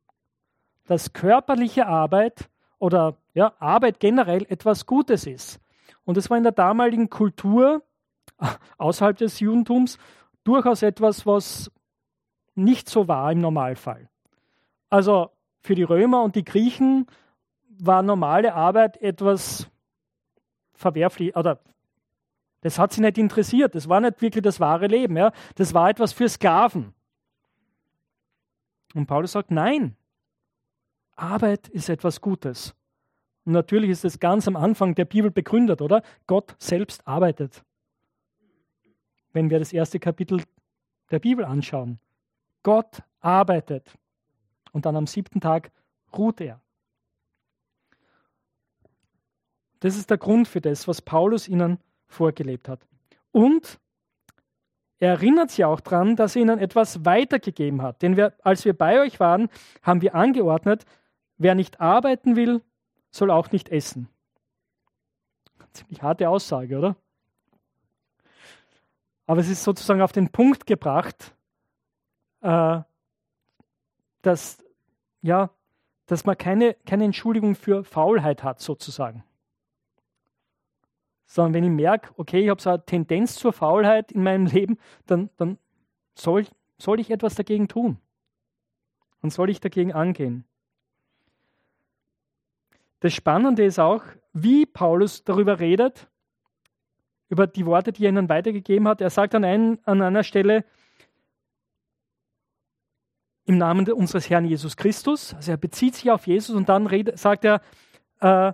Dass 0.88 1.14
körperliche 1.14 1.88
Arbeit 1.88 2.50
oder 2.80 3.18
ja, 3.34 3.54
Arbeit 3.60 4.00
generell 4.00 4.46
etwas 4.50 4.86
Gutes 4.86 5.26
ist. 5.28 5.60
Und 6.04 6.18
es 6.18 6.30
war 6.30 6.38
in 6.38 6.44
der 6.44 6.52
damaligen 6.52 7.10
Kultur 7.10 7.84
außerhalb 8.78 9.18
des 9.18 9.40
Judentums 9.40 9.98
durchaus 10.44 10.84
etwas, 10.84 11.26
was 11.26 11.72
nicht 12.56 12.90
so 12.90 13.08
war 13.08 13.32
im 13.32 13.40
Normalfall. 13.40 14.10
Also 14.90 15.30
für 15.62 15.76
die 15.76 15.84
Römer 15.84 16.24
und 16.24 16.36
die 16.36 16.44
Griechen 16.44 17.08
war 17.78 18.02
normale 18.02 18.54
Arbeit 18.54 18.98
etwas 19.02 19.70
verwerflich 20.74 21.36
oder 21.36 21.60
das 22.62 22.80
hat 22.80 22.94
sie 22.94 23.02
nicht 23.02 23.20
interessiert. 23.20 23.76
Das 23.76 23.90
war 23.90 24.02
nicht 24.02 24.22
wirklich 24.22 24.44
das 24.44 24.60
wahre 24.60 24.88
Leben. 24.88 25.16
Ja? 25.18 25.32
Das 25.54 25.76
war 25.76 25.90
etwas 25.90 26.14
für 26.14 26.28
Sklaven. 26.28 26.96
Und 28.96 29.06
Paulus 29.06 29.34
sagt, 29.34 29.52
nein, 29.52 29.96
Arbeit 31.16 31.68
ist 31.68 31.90
etwas 31.90 32.22
Gutes. 32.22 32.74
Und 33.46 33.54
natürlich 33.54 33.92
ist 33.92 34.04
es 34.04 34.20
ganz 34.20 34.48
am 34.48 34.56
Anfang 34.56 34.96
der 34.96 35.06
Bibel 35.06 35.30
begründet, 35.30 35.82
oder? 35.82 36.02
Gott 36.26 36.56
selbst 36.58 37.08
arbeitet. 37.08 37.64
Wenn 39.32 39.52
wir 39.52 39.60
das 39.60 39.72
erste 39.72 40.00
Kapitel 40.00 40.42
der 41.12 41.20
Bibel 41.20 41.46
anschauen. 41.46 42.00
Gott 42.66 43.04
arbeitet. 43.20 43.94
Und 44.72 44.88
dann 44.88 44.96
am 44.96 45.06
siebten 45.06 45.40
Tag 45.40 45.72
ruht 46.12 46.42
er. 46.42 46.60
Das 49.82 49.96
ist 49.96 50.10
der 50.10 50.18
Grund 50.18 50.48
für 50.48 50.62
das, 50.62 50.88
was 50.88 51.00
Paulus 51.00 51.48
ihnen 51.48 51.78
vorgelebt 52.08 52.68
hat. 52.68 52.80
Und 53.32 53.80
er 54.98 55.12
erinnert 55.12 55.52
sie 55.52 55.64
auch 55.64 55.80
daran, 55.80 56.16
dass 56.16 56.36
er 56.36 56.42
ihnen 56.42 56.58
etwas 56.58 57.06
weitergegeben 57.06 57.84
hat. 57.84 58.02
Denn 58.02 58.18
wir, 58.18 58.34
als 58.44 58.66
wir 58.66 58.76
bei 58.76 59.00
euch 59.00 59.20
waren, 59.20 59.50
haben 59.84 60.02
wir 60.02 60.16
angeordnet, 60.16 60.86
wer 61.38 61.54
nicht 61.54 61.80
arbeiten 61.80 62.36
will, 62.36 62.64
soll 63.12 63.30
auch 63.30 63.52
nicht 63.52 63.70
essen. 63.70 64.10
Ziemlich 65.72 66.02
harte 66.02 66.30
Aussage, 66.30 66.80
oder? 66.80 66.96
Aber 69.28 69.40
es 69.40 69.50
ist 69.50 69.64
sozusagen 69.64 70.02
auf 70.02 70.14
den 70.14 70.32
Punkt 70.32 70.66
gebracht, 70.66 71.35
äh, 72.46 72.82
dass, 74.22 74.64
ja, 75.22 75.50
dass 76.06 76.26
man 76.26 76.38
keine, 76.38 76.76
keine 76.86 77.06
Entschuldigung 77.06 77.56
für 77.56 77.84
Faulheit 77.84 78.44
hat, 78.44 78.60
sozusagen 78.60 79.24
sondern 81.26 81.54
wenn 81.54 81.64
ich 81.64 81.70
merke, 81.70 82.14
okay, 82.18 82.44
ich 82.44 82.50
habe 82.50 82.62
so 82.62 82.70
eine 82.70 82.86
Tendenz 82.86 83.36
zur 83.36 83.54
Faulheit 83.54 84.12
in 84.12 84.24
meinem 84.24 84.46
Leben, 84.46 84.78
dann, 85.06 85.30
dann 85.38 85.58
soll, 86.14 86.46
soll 86.78 87.00
ich 87.00 87.12
etwas 87.12 87.36
dagegen 87.36 87.68
tun. 87.68 87.98
Dann 89.22 89.32
soll 89.32 89.50
ich 89.50 89.60
dagegen 89.60 89.92
angehen. 89.94 90.46
Das 93.00 93.14
Spannende 93.14 93.66
ist 93.66 93.80
auch, 93.80 94.04
wie 94.34 94.66
Paulus 94.66 95.24
darüber 95.24 95.60
redet, 95.60 96.08
über 97.30 97.48
die 97.48 97.66
Worte, 97.66 97.92
die 97.92 98.06
er 98.06 98.10
ihnen 98.10 98.30
weitergegeben 98.30 98.88
hat. 98.88 99.02
Er 99.02 99.10
sagt 99.10 99.36
an, 99.36 99.44
ein, 99.44 99.80
an 99.86 100.02
einer 100.02 100.24
Stelle, 100.24 100.64
im 103.46 103.58
Namen 103.58 103.90
unseres 103.92 104.30
Herrn 104.30 104.46
Jesus 104.46 104.76
Christus, 104.76 105.34
also 105.36 105.52
er 105.52 105.58
bezieht 105.58 105.96
sich 105.96 106.10
auf 106.10 106.28
Jesus 106.28 106.56
und 106.56 106.68
dann 106.68 106.90
sagt 107.16 107.46
er, 107.46 107.62
äh, 108.20 108.54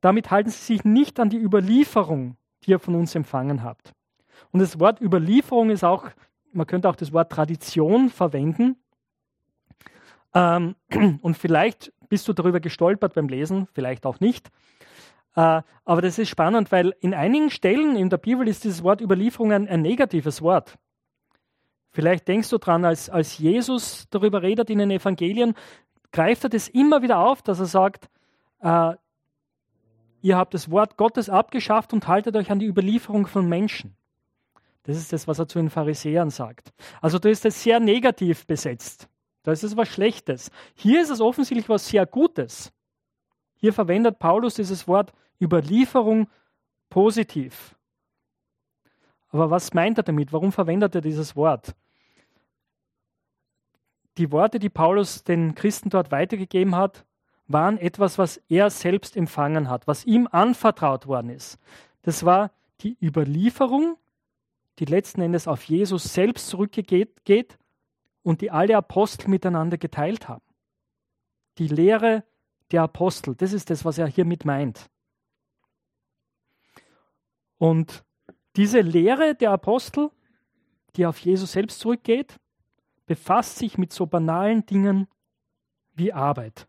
damit 0.00 0.30
halten 0.30 0.50
sie 0.50 0.74
sich 0.74 0.84
nicht 0.84 1.18
an 1.18 1.30
die 1.30 1.38
Überlieferung, 1.38 2.36
die 2.62 2.72
ihr 2.72 2.78
von 2.78 2.94
uns 2.94 3.14
empfangen 3.14 3.62
habt. 3.62 3.92
Und 4.52 4.60
das 4.60 4.78
Wort 4.78 5.00
Überlieferung 5.00 5.70
ist 5.70 5.84
auch, 5.84 6.08
man 6.52 6.66
könnte 6.66 6.88
auch 6.88 6.96
das 6.96 7.12
Wort 7.12 7.32
Tradition 7.32 8.10
verwenden. 8.10 8.76
Ähm, 10.34 10.76
und 11.22 11.36
vielleicht 11.36 11.92
bist 12.08 12.28
du 12.28 12.32
darüber 12.32 12.60
gestolpert 12.60 13.14
beim 13.14 13.28
Lesen, 13.28 13.68
vielleicht 13.72 14.06
auch 14.06 14.20
nicht. 14.20 14.50
Äh, 15.34 15.62
aber 15.84 16.02
das 16.02 16.18
ist 16.18 16.28
spannend, 16.28 16.72
weil 16.72 16.94
in 17.00 17.14
einigen 17.14 17.50
Stellen 17.50 17.96
in 17.96 18.10
der 18.10 18.18
Bibel 18.18 18.46
ist 18.48 18.64
dieses 18.64 18.82
Wort 18.82 19.00
Überlieferung 19.00 19.52
ein, 19.52 19.68
ein 19.68 19.82
negatives 19.82 20.42
Wort. 20.42 20.76
Vielleicht 21.96 22.28
denkst 22.28 22.50
du 22.50 22.58
dran, 22.58 22.84
als, 22.84 23.08
als 23.08 23.38
Jesus 23.38 24.06
darüber 24.10 24.42
redet 24.42 24.68
in 24.68 24.80
den 24.80 24.90
Evangelien, 24.90 25.54
greift 26.12 26.44
er 26.44 26.50
das 26.50 26.68
immer 26.68 27.00
wieder 27.00 27.20
auf, 27.20 27.40
dass 27.40 27.58
er 27.58 27.64
sagt, 27.64 28.10
äh, 28.60 28.92
ihr 30.20 30.36
habt 30.36 30.52
das 30.52 30.70
Wort 30.70 30.98
Gottes 30.98 31.30
abgeschafft 31.30 31.94
und 31.94 32.06
haltet 32.06 32.36
euch 32.36 32.50
an 32.50 32.58
die 32.58 32.66
Überlieferung 32.66 33.26
von 33.26 33.48
Menschen. 33.48 33.96
Das 34.82 34.98
ist 34.98 35.10
das, 35.10 35.26
was 35.26 35.38
er 35.38 35.48
zu 35.48 35.58
den 35.58 35.70
Pharisäern 35.70 36.28
sagt. 36.28 36.74
Also 37.00 37.18
da 37.18 37.30
ist 37.30 37.46
es 37.46 37.62
sehr 37.62 37.80
negativ 37.80 38.46
besetzt. 38.46 39.08
Da 39.42 39.52
ist 39.52 39.64
es 39.64 39.74
was 39.74 39.88
Schlechtes. 39.88 40.50
Hier 40.74 41.00
ist 41.00 41.08
es 41.08 41.22
offensichtlich 41.22 41.70
was 41.70 41.88
sehr 41.88 42.04
Gutes. 42.04 42.74
Hier 43.54 43.72
verwendet 43.72 44.18
Paulus 44.18 44.52
dieses 44.52 44.86
Wort 44.86 45.14
Überlieferung 45.40 46.28
positiv. 46.90 47.74
Aber 49.30 49.50
was 49.50 49.72
meint 49.72 49.96
er 49.96 50.04
damit? 50.04 50.34
Warum 50.34 50.52
verwendet 50.52 50.94
er 50.94 51.00
dieses 51.00 51.36
Wort? 51.36 51.74
Die 54.18 54.32
Worte, 54.32 54.58
die 54.58 54.70
Paulus 54.70 55.24
den 55.24 55.54
Christen 55.54 55.90
dort 55.90 56.10
weitergegeben 56.10 56.74
hat, 56.74 57.04
waren 57.48 57.78
etwas, 57.78 58.18
was 58.18 58.38
er 58.48 58.70
selbst 58.70 59.16
empfangen 59.16 59.68
hat, 59.68 59.86
was 59.86 60.04
ihm 60.04 60.28
anvertraut 60.30 61.06
worden 61.06 61.30
ist. 61.30 61.58
Das 62.02 62.24
war 62.24 62.50
die 62.80 62.96
Überlieferung, 63.00 63.96
die 64.78 64.84
letzten 64.84 65.20
Endes 65.20 65.46
auf 65.46 65.62
Jesus 65.64 66.12
selbst 66.12 66.48
zurückgeht 66.48 67.58
und 68.22 68.40
die 68.40 68.50
alle 68.50 68.76
Apostel 68.76 69.28
miteinander 69.28 69.78
geteilt 69.78 70.28
haben. 70.28 70.42
Die 71.58 71.68
Lehre 71.68 72.24
der 72.72 72.82
Apostel, 72.82 73.34
das 73.34 73.52
ist 73.52 73.70
das, 73.70 73.84
was 73.84 73.98
er 73.98 74.08
hiermit 74.08 74.44
meint. 74.44 74.90
Und 77.58 78.04
diese 78.56 78.80
Lehre 78.80 79.34
der 79.34 79.52
Apostel, 79.52 80.10
die 80.96 81.06
auf 81.06 81.18
Jesus 81.18 81.52
selbst 81.52 81.78
zurückgeht, 81.78 82.38
befasst 83.06 83.56
sich 83.56 83.78
mit 83.78 83.92
so 83.92 84.06
banalen 84.06 84.66
Dingen 84.66 85.08
wie 85.94 86.12
Arbeit. 86.12 86.68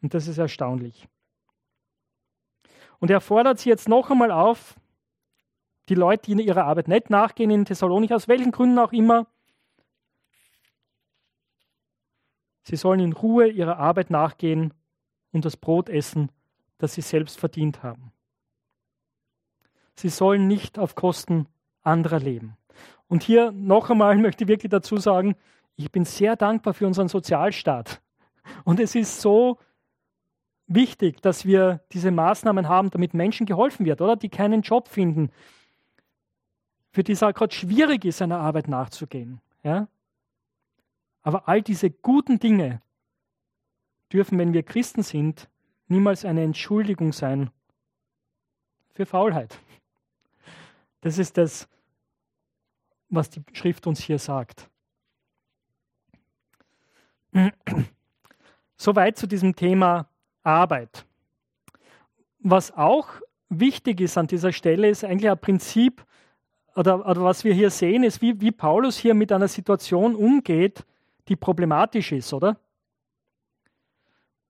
Und 0.00 0.14
das 0.14 0.28
ist 0.28 0.38
erstaunlich. 0.38 1.08
Und 2.98 3.10
er 3.10 3.20
fordert 3.20 3.58
sie 3.58 3.68
jetzt 3.68 3.88
noch 3.88 4.10
einmal 4.10 4.30
auf, 4.30 4.76
die 5.88 5.94
Leute, 5.94 6.34
die 6.34 6.42
ihrer 6.42 6.64
Arbeit 6.64 6.88
nicht 6.88 7.10
nachgehen 7.10 7.50
in 7.50 7.64
Thessalonik, 7.64 8.12
aus 8.12 8.28
welchen 8.28 8.50
Gründen 8.50 8.78
auch 8.78 8.92
immer, 8.92 9.26
sie 12.62 12.76
sollen 12.76 13.00
in 13.00 13.12
Ruhe 13.12 13.48
ihrer 13.48 13.78
Arbeit 13.78 14.10
nachgehen 14.10 14.74
und 15.32 15.44
das 15.44 15.56
Brot 15.56 15.88
essen, 15.88 16.32
das 16.78 16.94
sie 16.94 17.02
selbst 17.02 17.38
verdient 17.38 17.82
haben. 17.82 18.12
Sie 19.94 20.08
sollen 20.08 20.46
nicht 20.46 20.78
auf 20.78 20.94
Kosten 20.94 21.46
anderer 21.82 22.18
leben. 22.18 22.56
Und 23.08 23.22
hier 23.22 23.52
noch 23.52 23.90
einmal 23.90 24.16
möchte 24.18 24.44
ich 24.44 24.48
wirklich 24.48 24.70
dazu 24.70 24.96
sagen, 24.96 25.36
ich 25.76 25.90
bin 25.92 26.04
sehr 26.04 26.36
dankbar 26.36 26.74
für 26.74 26.86
unseren 26.86 27.08
Sozialstaat. 27.08 28.00
Und 28.64 28.80
es 28.80 28.94
ist 28.94 29.20
so 29.20 29.58
wichtig, 30.66 31.20
dass 31.20 31.44
wir 31.44 31.80
diese 31.92 32.10
Maßnahmen 32.10 32.68
haben, 32.68 32.90
damit 32.90 33.14
Menschen 33.14 33.46
geholfen 33.46 33.86
wird, 33.86 34.00
oder? 34.00 34.16
Die 34.16 34.28
keinen 34.28 34.62
Job 34.62 34.88
finden, 34.88 35.30
für 36.90 37.04
die 37.04 37.12
es 37.12 37.22
auch 37.22 37.34
gerade 37.34 37.54
schwierig 37.54 38.04
ist, 38.04 38.22
einer 38.22 38.38
Arbeit 38.38 38.68
nachzugehen. 38.68 39.40
Ja? 39.62 39.88
Aber 41.22 41.48
all 41.48 41.62
diese 41.62 41.90
guten 41.90 42.38
Dinge 42.38 42.80
dürfen, 44.12 44.38
wenn 44.38 44.52
wir 44.52 44.62
Christen 44.62 45.02
sind, 45.02 45.48
niemals 45.88 46.24
eine 46.24 46.42
Entschuldigung 46.42 47.12
sein 47.12 47.50
für 48.94 49.06
Faulheit. 49.06 49.58
Das 51.00 51.18
ist 51.18 51.36
das, 51.36 51.68
was 53.16 53.30
die 53.30 53.42
Schrift 53.52 53.86
uns 53.86 54.00
hier 54.00 54.18
sagt. 54.18 54.68
Soweit 58.76 59.18
zu 59.18 59.26
diesem 59.26 59.56
Thema 59.56 60.08
Arbeit. 60.42 61.04
Was 62.38 62.72
auch 62.72 63.08
wichtig 63.48 64.00
ist 64.00 64.16
an 64.18 64.26
dieser 64.26 64.52
Stelle, 64.52 64.88
ist 64.88 65.04
eigentlich 65.04 65.30
ein 65.30 65.38
Prinzip, 65.38 66.04
oder, 66.74 67.06
oder 67.06 67.24
was 67.24 67.42
wir 67.42 67.54
hier 67.54 67.70
sehen, 67.70 68.04
ist, 68.04 68.20
wie, 68.20 68.40
wie 68.40 68.52
Paulus 68.52 68.98
hier 68.98 69.14
mit 69.14 69.32
einer 69.32 69.48
Situation 69.48 70.14
umgeht, 70.14 70.84
die 71.28 71.36
problematisch 71.36 72.12
ist, 72.12 72.32
oder? 72.32 72.58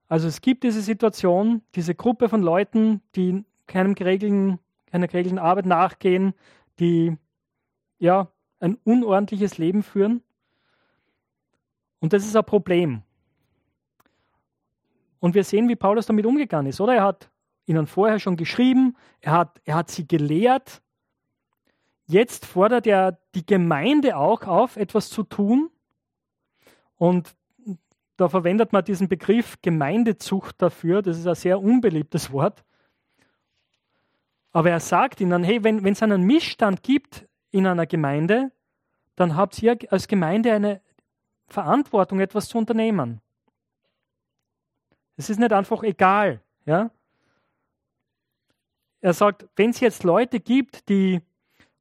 Also 0.09 0.29
es 0.29 0.41
gibt 0.41 0.63
diese 0.65 0.83
Situation, 0.83 1.63
diese 1.75 1.95
Gruppe 1.95 2.29
von 2.29 2.43
Leuten, 2.43 3.01
die 3.15 3.45
keinem 3.67 3.95
geregelten, 3.95 4.59
keiner 4.87 5.09
geregelten 5.09 5.39
Arbeit 5.39 5.67
nachgehen, 5.67 6.35
die 6.79 7.17
ja 7.99 8.29
ein 8.61 8.79
unordentliches 8.85 9.59
Leben 9.59 9.83
führen. 9.83 10.23
Und 12.01 12.13
das 12.13 12.25
ist 12.25 12.37
ein 12.37 12.45
Problem. 12.45 13.03
Und 15.19 15.35
wir 15.35 15.45
sehen, 15.45 15.69
wie 15.69 15.77
Paulus 15.77 16.07
damit 16.07 16.27
umgegangen 16.27 16.69
ist, 16.69 16.81
oder? 16.81 16.95
Er 16.95 17.05
hat 17.05 17.31
ihnen 17.67 17.87
vorher 17.87 18.19
schon 18.21 18.37
geschrieben, 18.37 18.97
er 19.21 19.33
hat, 19.33 19.61
er 19.65 19.75
hat 19.75 19.91
sie 19.91 20.07
gelehrt. 20.07 20.83
Jetzt 22.07 22.47
fordert 22.47 22.87
er 22.87 23.19
die 23.35 23.45
Gemeinde 23.45 24.17
auch 24.17 24.45
auf, 24.45 24.77
etwas 24.77 25.09
zu 25.09 25.25
tun. 25.25 25.71
Und 26.97 27.35
da 28.17 28.29
verwendet 28.29 28.73
man 28.73 28.85
diesen 28.85 29.09
Begriff 29.09 29.57
Gemeindezucht 29.63 30.63
dafür. 30.63 31.03
Das 31.03 31.19
ist 31.19 31.27
ein 31.27 31.35
sehr 31.35 31.61
unbeliebtes 31.61 32.31
Wort. 32.31 32.65
Aber 34.53 34.71
er 34.71 34.81
sagt 34.81 35.21
ihnen, 35.21 35.43
hey, 35.43 35.63
wenn 35.65 35.85
es 35.85 36.03
einen 36.03 36.23
Missstand 36.23 36.83
gibt 36.83 37.27
in 37.57 37.67
einer 37.67 37.87
Gemeinde, 37.87 38.53
dann 39.17 39.37
habt 39.37 39.63
ihr 39.63 39.79
als 39.91 40.09
Gemeinde 40.09 40.53
eine 40.53 40.81
Verantwortung, 41.49 42.21
etwas 42.21 42.49
zu 42.49 42.59
unternehmen. 42.59 43.21
Es 45.17 45.31
ist 45.31 45.39
nicht 45.39 45.53
einfach 45.53 45.83
egal. 45.83 46.43
Ja? 46.67 46.91
Er 49.01 49.15
sagt, 49.15 49.47
wenn 49.57 49.71
es 49.71 49.81
jetzt 49.81 50.05
Leute 50.05 50.41
gibt, 50.41 50.89
die, 50.89 51.23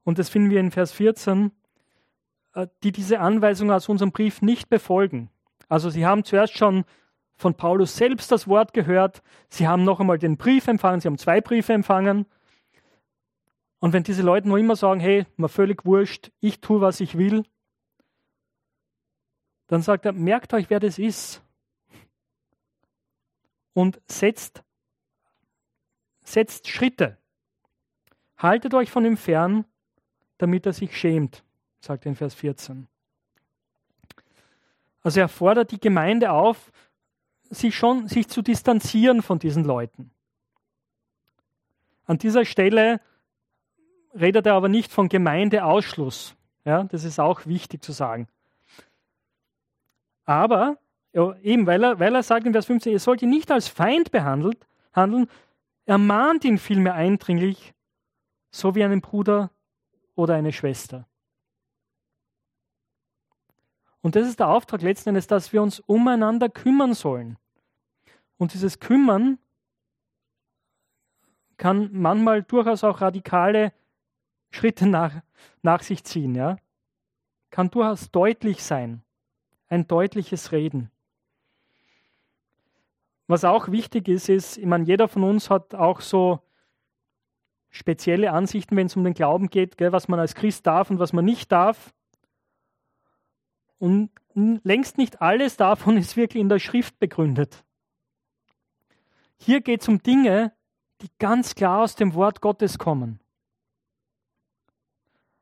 und 0.04 0.20
das 0.20 0.30
finden 0.30 0.50
wir 0.50 0.60
in 0.60 0.72
Vers 0.72 0.94
14, 0.94 1.52
äh, 2.54 2.68
die 2.84 2.92
diese 2.92 3.20
Anweisung 3.20 3.72
aus 3.72 3.90
unserem 3.90 4.12
Brief 4.12 4.42
nicht 4.42 4.70
befolgen, 4.70 5.30
also 5.68 5.90
sie 5.90 6.06
haben 6.06 6.24
zuerst 6.24 6.58
schon 6.58 6.86
von 7.36 7.56
Paulus 7.56 7.98
selbst 7.98 8.32
das 8.32 8.48
Wort 8.48 8.74
gehört, 8.74 9.22
sie 9.50 9.68
haben 9.68 9.84
noch 9.84 10.00
einmal 10.00 10.20
den 10.20 10.38
Brief 10.38 10.68
empfangen, 10.68 11.02
sie 11.02 11.08
haben 11.08 11.18
zwei 11.18 11.42
Briefe 11.42 11.74
empfangen. 11.74 12.26
Und 13.86 13.94
wenn 13.94 14.02
diese 14.02 14.24
Leute 14.24 14.50
noch 14.50 14.58
immer 14.58 14.76
sagen, 14.76 15.00
hey, 15.00 15.28
mir 15.38 15.48
völlig 15.48 15.86
wurscht, 15.86 16.32
ich 16.40 16.60
tue, 16.60 16.82
was 16.82 17.02
ich 17.02 17.20
will, 17.20 17.44
dann 19.68 19.84
sagt 19.84 20.08
er, 20.08 20.12
merkt 20.12 20.56
euch, 20.56 20.72
wer 20.72 20.80
das 20.80 20.98
ist. 20.98 21.44
Und 23.74 24.02
setzt, 24.08 24.64
setzt 26.24 26.68
Schritte. 26.68 27.20
Haltet 28.40 28.74
euch 28.74 28.90
von 28.90 29.06
ihm 29.06 29.18
fern, 29.18 29.66
damit 30.40 30.66
er 30.66 30.74
sich 30.74 30.98
schämt, 30.98 31.44
sagt 31.80 32.08
er 32.08 32.10
in 32.10 32.16
Vers 32.16 32.34
14. 32.34 32.88
Also 35.04 35.20
er 35.20 35.30
fordert 35.30 35.70
die 35.70 35.80
Gemeinde 35.80 36.32
auf, 36.32 36.72
sich 37.52 37.76
schon 37.76 38.08
sich 38.08 38.30
zu 38.30 38.42
distanzieren 38.42 39.22
von 39.22 39.38
diesen 39.38 39.64
Leuten. 39.64 40.10
An 42.08 42.18
dieser 42.18 42.46
Stelle 42.46 43.00
redet 44.20 44.46
er 44.46 44.54
aber 44.54 44.70
nicht 44.70 44.92
von 44.92 45.10
Gemeindeausschluss. 45.10 46.36
Ja, 46.64 46.84
das 46.84 47.04
ist 47.04 47.20
auch 47.20 47.46
wichtig 47.46 47.84
zu 47.84 47.92
sagen. 47.92 48.28
Aber 50.26 50.78
ja, 51.14 51.36
eben, 51.44 51.68
weil 51.68 51.84
er, 51.84 52.00
weil 52.00 52.16
er 52.16 52.24
sagt 52.24 52.46
in 52.46 52.54
Vers 52.54 52.66
15, 52.66 52.92
ihr 52.92 53.00
sollt 53.00 53.22
ihn 53.22 53.30
nicht 53.30 53.52
als 53.52 53.68
Feind 53.68 54.12
behandelt, 54.12 54.66
handeln, 54.94 55.28
er 55.86 55.98
mahnt 55.98 56.44
ihn 56.44 56.58
vielmehr 56.58 56.96
eindringlich, 56.96 57.74
so 58.50 58.74
wie 58.76 58.84
einen 58.84 59.02
Bruder 59.02 59.52
oder 60.16 60.34
eine 60.36 60.52
Schwester. 60.52 61.08
Und 64.02 64.16
das 64.16 64.28
ist 64.28 64.40
der 64.40 64.50
Auftrag 64.50 64.82
letzten 64.82 65.10
Endes, 65.10 65.28
dass 65.28 65.54
wir 65.54 65.62
uns 65.62 65.80
umeinander 65.80 66.50
kümmern 66.50 66.94
sollen. 66.94 67.38
Und 68.38 68.54
dieses 68.54 68.80
Kümmern 68.80 69.40
kann 71.58 71.90
manchmal 71.94 72.44
durchaus 72.44 72.84
auch 72.84 73.02
radikale 73.02 73.72
Schritte 74.56 74.88
nach, 74.88 75.22
nach 75.62 75.84
sich 75.84 76.04
ziehen. 76.04 76.34
Ja? 76.34 76.58
Kann 77.50 77.70
durchaus 77.70 78.10
deutlich 78.12 78.64
sein. 78.64 79.04
Ein 79.68 79.88
deutliches 79.88 80.52
Reden. 80.52 80.92
Was 83.28 83.44
auch 83.44 83.70
wichtig 83.70 84.08
ist, 84.08 84.30
ist, 84.30 84.58
ich 84.58 84.66
meine, 84.66 84.86
jeder 84.86 85.08
von 85.08 85.24
uns 85.24 85.50
hat 85.50 85.74
auch 85.74 86.02
so 86.02 86.40
spezielle 87.70 88.32
Ansichten, 88.32 88.78
wenn 88.78 88.88
es 88.88 88.96
um 88.96 89.04
den 89.04 89.16
Glauben 89.16 89.50
geht, 89.50 89.78
gell, 89.78 89.92
was 89.92 90.08
man 90.08 90.20
als 90.20 90.36
Christ 90.36 90.66
darf 90.68 90.90
und 90.90 91.00
was 91.00 91.12
man 91.12 91.26
nicht 91.26 91.52
darf. 91.52 91.94
Und 93.80 94.12
längst 94.34 94.98
nicht 94.98 95.22
alles 95.22 95.58
davon 95.58 95.98
ist 95.98 96.16
wirklich 96.16 96.42
in 96.42 96.50
der 96.50 96.60
Schrift 96.60 97.00
begründet. 97.00 97.66
Hier 99.38 99.60
geht 99.60 99.82
es 99.82 99.88
um 99.90 100.02
Dinge, 100.02 100.54
die 101.02 101.10
ganz 101.20 101.56
klar 101.56 101.84
aus 101.84 101.96
dem 101.96 102.14
Wort 102.14 102.40
Gottes 102.40 102.78
kommen. 102.78 103.20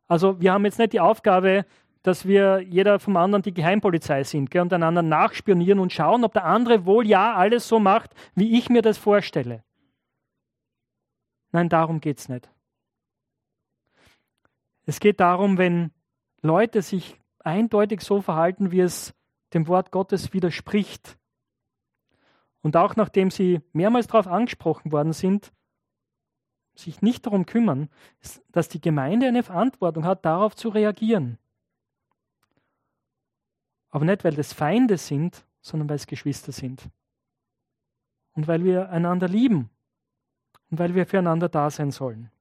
Also 0.07 0.39
wir 0.39 0.53
haben 0.53 0.65
jetzt 0.65 0.79
nicht 0.79 0.93
die 0.93 0.99
Aufgabe, 0.99 1.65
dass 2.03 2.27
wir 2.27 2.59
jeder 2.59 2.99
vom 2.99 3.15
anderen 3.15 3.41
die 3.41 3.53
Geheimpolizei 3.53 4.23
sind 4.23 4.51
gell, 4.51 4.61
und 4.61 4.73
einander 4.73 5.01
nachspionieren 5.01 5.79
und 5.79 5.93
schauen, 5.93 6.23
ob 6.23 6.33
der 6.33 6.45
andere 6.45 6.85
wohl 6.85 7.07
ja 7.07 7.33
alles 7.33 7.67
so 7.67 7.79
macht, 7.79 8.11
wie 8.35 8.57
ich 8.57 8.69
mir 8.69 8.81
das 8.81 8.97
vorstelle. 8.97 9.63
Nein, 11.51 11.69
darum 11.69 12.01
geht 12.01 12.19
es 12.19 12.29
nicht. 12.29 12.49
Es 14.85 14.99
geht 14.99 15.19
darum, 15.21 15.57
wenn 15.57 15.91
Leute 16.41 16.81
sich 16.81 17.19
eindeutig 17.39 18.01
so 18.01 18.21
verhalten, 18.21 18.71
wie 18.71 18.81
es 18.81 19.13
dem 19.53 19.67
Wort 19.67 19.91
Gottes 19.91 20.33
widerspricht. 20.33 21.17
Und 22.61 22.75
auch 22.75 22.95
nachdem 22.95 23.29
sie 23.31 23.61
mehrmals 23.71 24.07
darauf 24.07 24.27
angesprochen 24.27 24.91
worden 24.91 25.13
sind, 25.13 25.53
sich 26.75 27.01
nicht 27.01 27.25
darum 27.25 27.45
kümmern, 27.45 27.89
dass 28.51 28.69
die 28.69 28.81
Gemeinde 28.81 29.27
eine 29.27 29.43
Verantwortung 29.43 30.05
hat, 30.05 30.25
darauf 30.25 30.55
zu 30.55 30.69
reagieren. 30.69 31.37
Aber 33.89 34.05
nicht, 34.05 34.23
weil 34.23 34.33
das 34.33 34.53
Feinde 34.53 34.97
sind, 34.97 35.45
sondern 35.61 35.87
weil 35.89 35.97
es 35.97 36.07
Geschwister 36.07 36.51
sind. 36.51 36.89
Und 38.33 38.47
weil 38.47 38.63
wir 38.63 38.89
einander 38.89 39.27
lieben 39.27 39.69
und 40.71 40.79
weil 40.79 40.95
wir 40.95 41.05
füreinander 41.05 41.47
da 41.47 41.69
sein 41.69 41.91
sollen. 41.91 42.31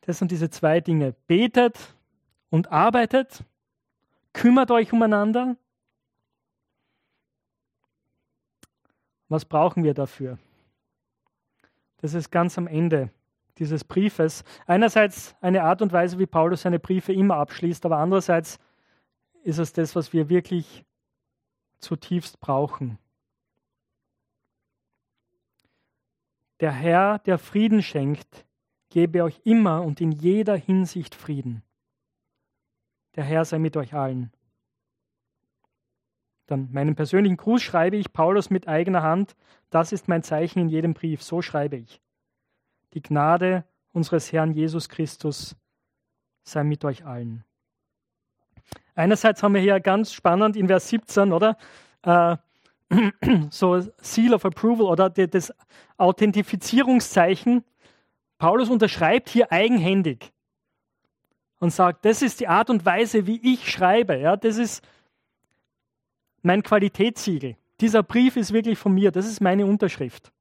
Das 0.00 0.18
sind 0.18 0.30
diese 0.30 0.50
zwei 0.50 0.80
Dinge. 0.80 1.12
Betet 1.26 1.94
und 2.50 2.72
arbeitet. 2.72 3.44
Kümmert 4.32 4.70
euch 4.70 4.92
umeinander. 4.92 5.56
Was 9.28 9.44
brauchen 9.44 9.84
wir 9.84 9.94
dafür? 9.94 10.38
Das 12.04 12.12
ist 12.12 12.30
ganz 12.30 12.58
am 12.58 12.66
Ende 12.66 13.08
dieses 13.56 13.82
Briefes. 13.82 14.44
Einerseits 14.66 15.34
eine 15.40 15.62
Art 15.62 15.80
und 15.80 15.90
Weise, 15.90 16.18
wie 16.18 16.26
Paulus 16.26 16.60
seine 16.60 16.78
Briefe 16.78 17.14
immer 17.14 17.36
abschließt, 17.36 17.86
aber 17.86 17.96
andererseits 17.96 18.58
ist 19.42 19.56
es 19.56 19.72
das, 19.72 19.96
was 19.96 20.12
wir 20.12 20.28
wirklich 20.28 20.84
zutiefst 21.78 22.40
brauchen. 22.40 22.98
Der 26.60 26.72
Herr, 26.72 27.20
der 27.20 27.38
Frieden 27.38 27.82
schenkt, 27.82 28.44
gebe 28.90 29.24
euch 29.24 29.40
immer 29.44 29.80
und 29.80 30.02
in 30.02 30.12
jeder 30.12 30.56
Hinsicht 30.56 31.14
Frieden. 31.14 31.62
Der 33.16 33.24
Herr 33.24 33.46
sei 33.46 33.58
mit 33.58 33.78
euch 33.78 33.94
allen. 33.94 34.30
Dann 36.46 36.68
meinen 36.72 36.94
persönlichen 36.94 37.36
Gruß 37.36 37.62
schreibe 37.62 37.96
ich 37.96 38.12
Paulus 38.12 38.50
mit 38.50 38.68
eigener 38.68 39.02
Hand. 39.02 39.34
Das 39.70 39.92
ist 39.92 40.08
mein 40.08 40.22
Zeichen 40.22 40.60
in 40.60 40.68
jedem 40.68 40.94
Brief. 40.94 41.22
So 41.22 41.42
schreibe 41.42 41.76
ich. 41.76 42.00
Die 42.92 43.02
Gnade 43.02 43.64
unseres 43.92 44.32
Herrn 44.32 44.52
Jesus 44.52 44.88
Christus 44.88 45.56
sei 46.42 46.62
mit 46.64 46.84
euch 46.84 47.04
allen. 47.06 47.44
Einerseits 48.94 49.42
haben 49.42 49.54
wir 49.54 49.60
hier 49.60 49.80
ganz 49.80 50.12
spannend 50.12 50.56
in 50.56 50.68
Vers 50.68 50.88
17, 50.88 51.32
oder? 51.32 51.56
Äh, 52.02 52.36
so 53.50 53.80
Seal 53.98 54.34
of 54.34 54.44
Approval 54.44 54.86
oder 54.86 55.10
das 55.10 55.52
Authentifizierungszeichen 55.96 57.64
Paulus 58.38 58.68
unterschreibt 58.68 59.30
hier 59.30 59.50
eigenhändig 59.50 60.32
und 61.60 61.70
sagt, 61.70 62.04
das 62.04 62.20
ist 62.20 62.40
die 62.40 62.48
Art 62.48 62.68
und 62.68 62.84
Weise, 62.84 63.26
wie 63.26 63.40
ich 63.54 63.70
schreibe. 63.70 64.18
Ja, 64.18 64.36
das 64.36 64.58
ist 64.58 64.86
mein 66.44 66.62
Qualitätssiegel. 66.62 67.56
Dieser 67.80 68.02
Brief 68.02 68.36
ist 68.36 68.52
wirklich 68.52 68.78
von 68.78 68.92
mir, 68.92 69.10
das 69.10 69.26
ist 69.26 69.40
meine 69.40 69.66
Unterschrift. 69.66 70.32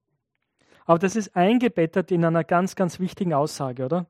Aber 0.85 0.99
das 0.99 1.15
ist 1.15 1.35
eingebettet 1.35 2.11
in 2.11 2.25
einer 2.25 2.43
ganz, 2.43 2.75
ganz 2.75 2.99
wichtigen 2.99 3.33
Aussage, 3.33 3.85
oder? 3.85 4.05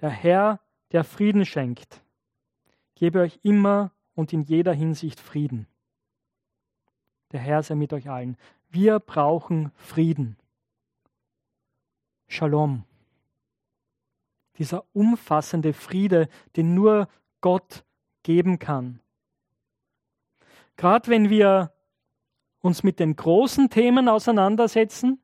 Der 0.00 0.10
Herr, 0.10 0.60
der 0.92 1.02
Frieden 1.02 1.44
schenkt, 1.44 2.00
gebe 2.94 3.20
euch 3.20 3.40
immer 3.42 3.90
und 4.14 4.32
in 4.32 4.44
jeder 4.44 4.72
Hinsicht 4.72 5.18
Frieden. 5.18 5.66
Der 7.32 7.40
Herr 7.40 7.62
sei 7.62 7.74
mit 7.74 7.92
euch 7.92 8.08
allen. 8.08 8.36
Wir 8.70 9.00
brauchen 9.00 9.72
Frieden. 9.74 10.36
Shalom. 12.28 12.84
Dieser 14.56 14.84
umfassende 14.92 15.72
Friede, 15.72 16.28
den 16.56 16.74
nur 16.74 17.08
Gott 17.40 17.84
geben 18.22 18.58
kann. 18.58 19.00
Gerade 20.78 21.10
wenn 21.10 21.28
wir 21.28 21.72
uns 22.60 22.84
mit 22.84 23.00
den 23.00 23.16
großen 23.16 23.68
Themen 23.68 24.08
auseinandersetzen, 24.08 25.20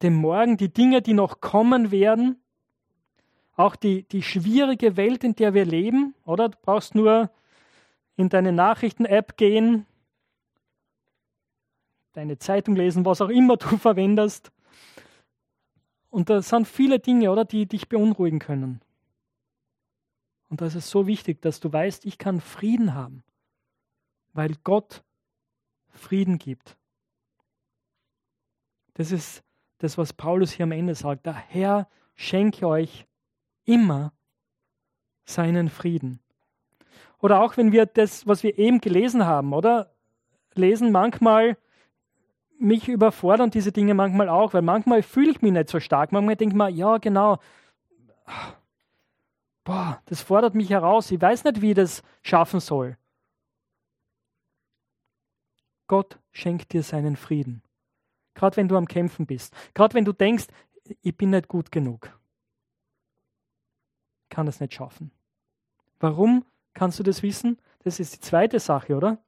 dem 0.00 0.14
Morgen, 0.14 0.56
die 0.56 0.72
Dinge, 0.72 1.02
die 1.02 1.12
noch 1.12 1.42
kommen 1.42 1.90
werden, 1.90 2.40
auch 3.54 3.76
die, 3.76 4.04
die 4.04 4.22
schwierige 4.22 4.96
Welt, 4.96 5.24
in 5.24 5.34
der 5.34 5.52
wir 5.52 5.66
leben, 5.66 6.14
oder? 6.24 6.48
Du 6.48 6.56
brauchst 6.62 6.94
nur 6.94 7.30
in 8.16 8.30
deine 8.30 8.50
Nachrichten-App 8.50 9.36
gehen, 9.36 9.84
deine 12.14 12.38
Zeitung 12.38 12.76
lesen, 12.76 13.04
was 13.04 13.20
auch 13.20 13.28
immer 13.28 13.58
du 13.58 13.76
verwendest. 13.76 14.52
Und 16.08 16.30
da 16.30 16.40
sind 16.40 16.66
viele 16.66 16.98
Dinge, 16.98 17.30
oder, 17.30 17.44
die 17.44 17.66
dich 17.66 17.90
beunruhigen 17.90 18.38
können. 18.38 18.80
Und 20.50 20.60
da 20.60 20.66
ist 20.66 20.74
so 20.90 21.06
wichtig, 21.06 21.40
dass 21.40 21.60
du 21.60 21.72
weißt, 21.72 22.04
ich 22.04 22.18
kann 22.18 22.40
Frieden 22.40 22.94
haben, 22.94 23.22
weil 24.32 24.56
Gott 24.64 25.02
Frieden 25.90 26.38
gibt. 26.38 26.76
Das 28.94 29.12
ist 29.12 29.42
das, 29.78 29.96
was 29.96 30.12
Paulus 30.12 30.50
hier 30.50 30.64
am 30.64 30.72
Ende 30.72 30.94
sagt. 30.94 31.24
Der 31.24 31.34
Herr 31.34 31.88
schenke 32.16 32.66
euch 32.66 33.06
immer 33.64 34.12
seinen 35.24 35.68
Frieden. 35.68 36.20
Oder 37.20 37.42
auch 37.42 37.56
wenn 37.56 37.70
wir 37.70 37.86
das, 37.86 38.26
was 38.26 38.42
wir 38.42 38.58
eben 38.58 38.80
gelesen 38.80 39.24
haben, 39.24 39.52
oder 39.52 39.94
lesen 40.54 40.90
manchmal, 40.90 41.56
mich 42.58 42.88
überfordern 42.88 43.50
diese 43.50 43.72
Dinge 43.72 43.94
manchmal 43.94 44.28
auch, 44.28 44.52
weil 44.52 44.62
manchmal 44.62 45.02
fühle 45.02 45.30
ich 45.30 45.40
mich 45.42 45.52
nicht 45.52 45.70
so 45.70 45.80
stark. 45.80 46.12
Manchmal 46.12 46.36
denke 46.36 46.54
ich 46.54 46.58
mir, 46.58 46.68
ja, 46.68 46.98
genau, 46.98 47.38
boah, 49.64 50.02
das 50.06 50.22
fordert 50.22 50.54
mich 50.54 50.70
heraus. 50.70 51.10
Ich 51.10 51.20
weiß 51.20 51.44
nicht, 51.44 51.60
wie 51.60 51.70
ich 51.70 51.76
das 51.76 52.02
schaffen 52.22 52.60
soll. 52.60 52.96
Gott 55.86 56.18
schenkt 56.30 56.72
dir 56.72 56.82
seinen 56.82 57.16
Frieden. 57.16 57.62
Gerade 58.34 58.56
wenn 58.56 58.68
du 58.68 58.76
am 58.76 58.86
Kämpfen 58.86 59.26
bist. 59.26 59.54
Gerade 59.74 59.94
wenn 59.94 60.04
du 60.04 60.12
denkst, 60.12 60.46
ich 61.02 61.16
bin 61.16 61.30
nicht 61.30 61.48
gut 61.48 61.72
genug. 61.72 62.16
Kann 64.28 64.46
das 64.46 64.60
nicht 64.60 64.72
schaffen. 64.72 65.10
Warum 65.98 66.44
kannst 66.74 66.98
du 66.98 67.02
das 67.02 67.22
wissen? 67.22 67.60
Das 67.80 67.98
ist 67.98 68.14
die 68.14 68.20
zweite 68.20 68.60
Sache, 68.60 68.96
oder? 68.96 69.18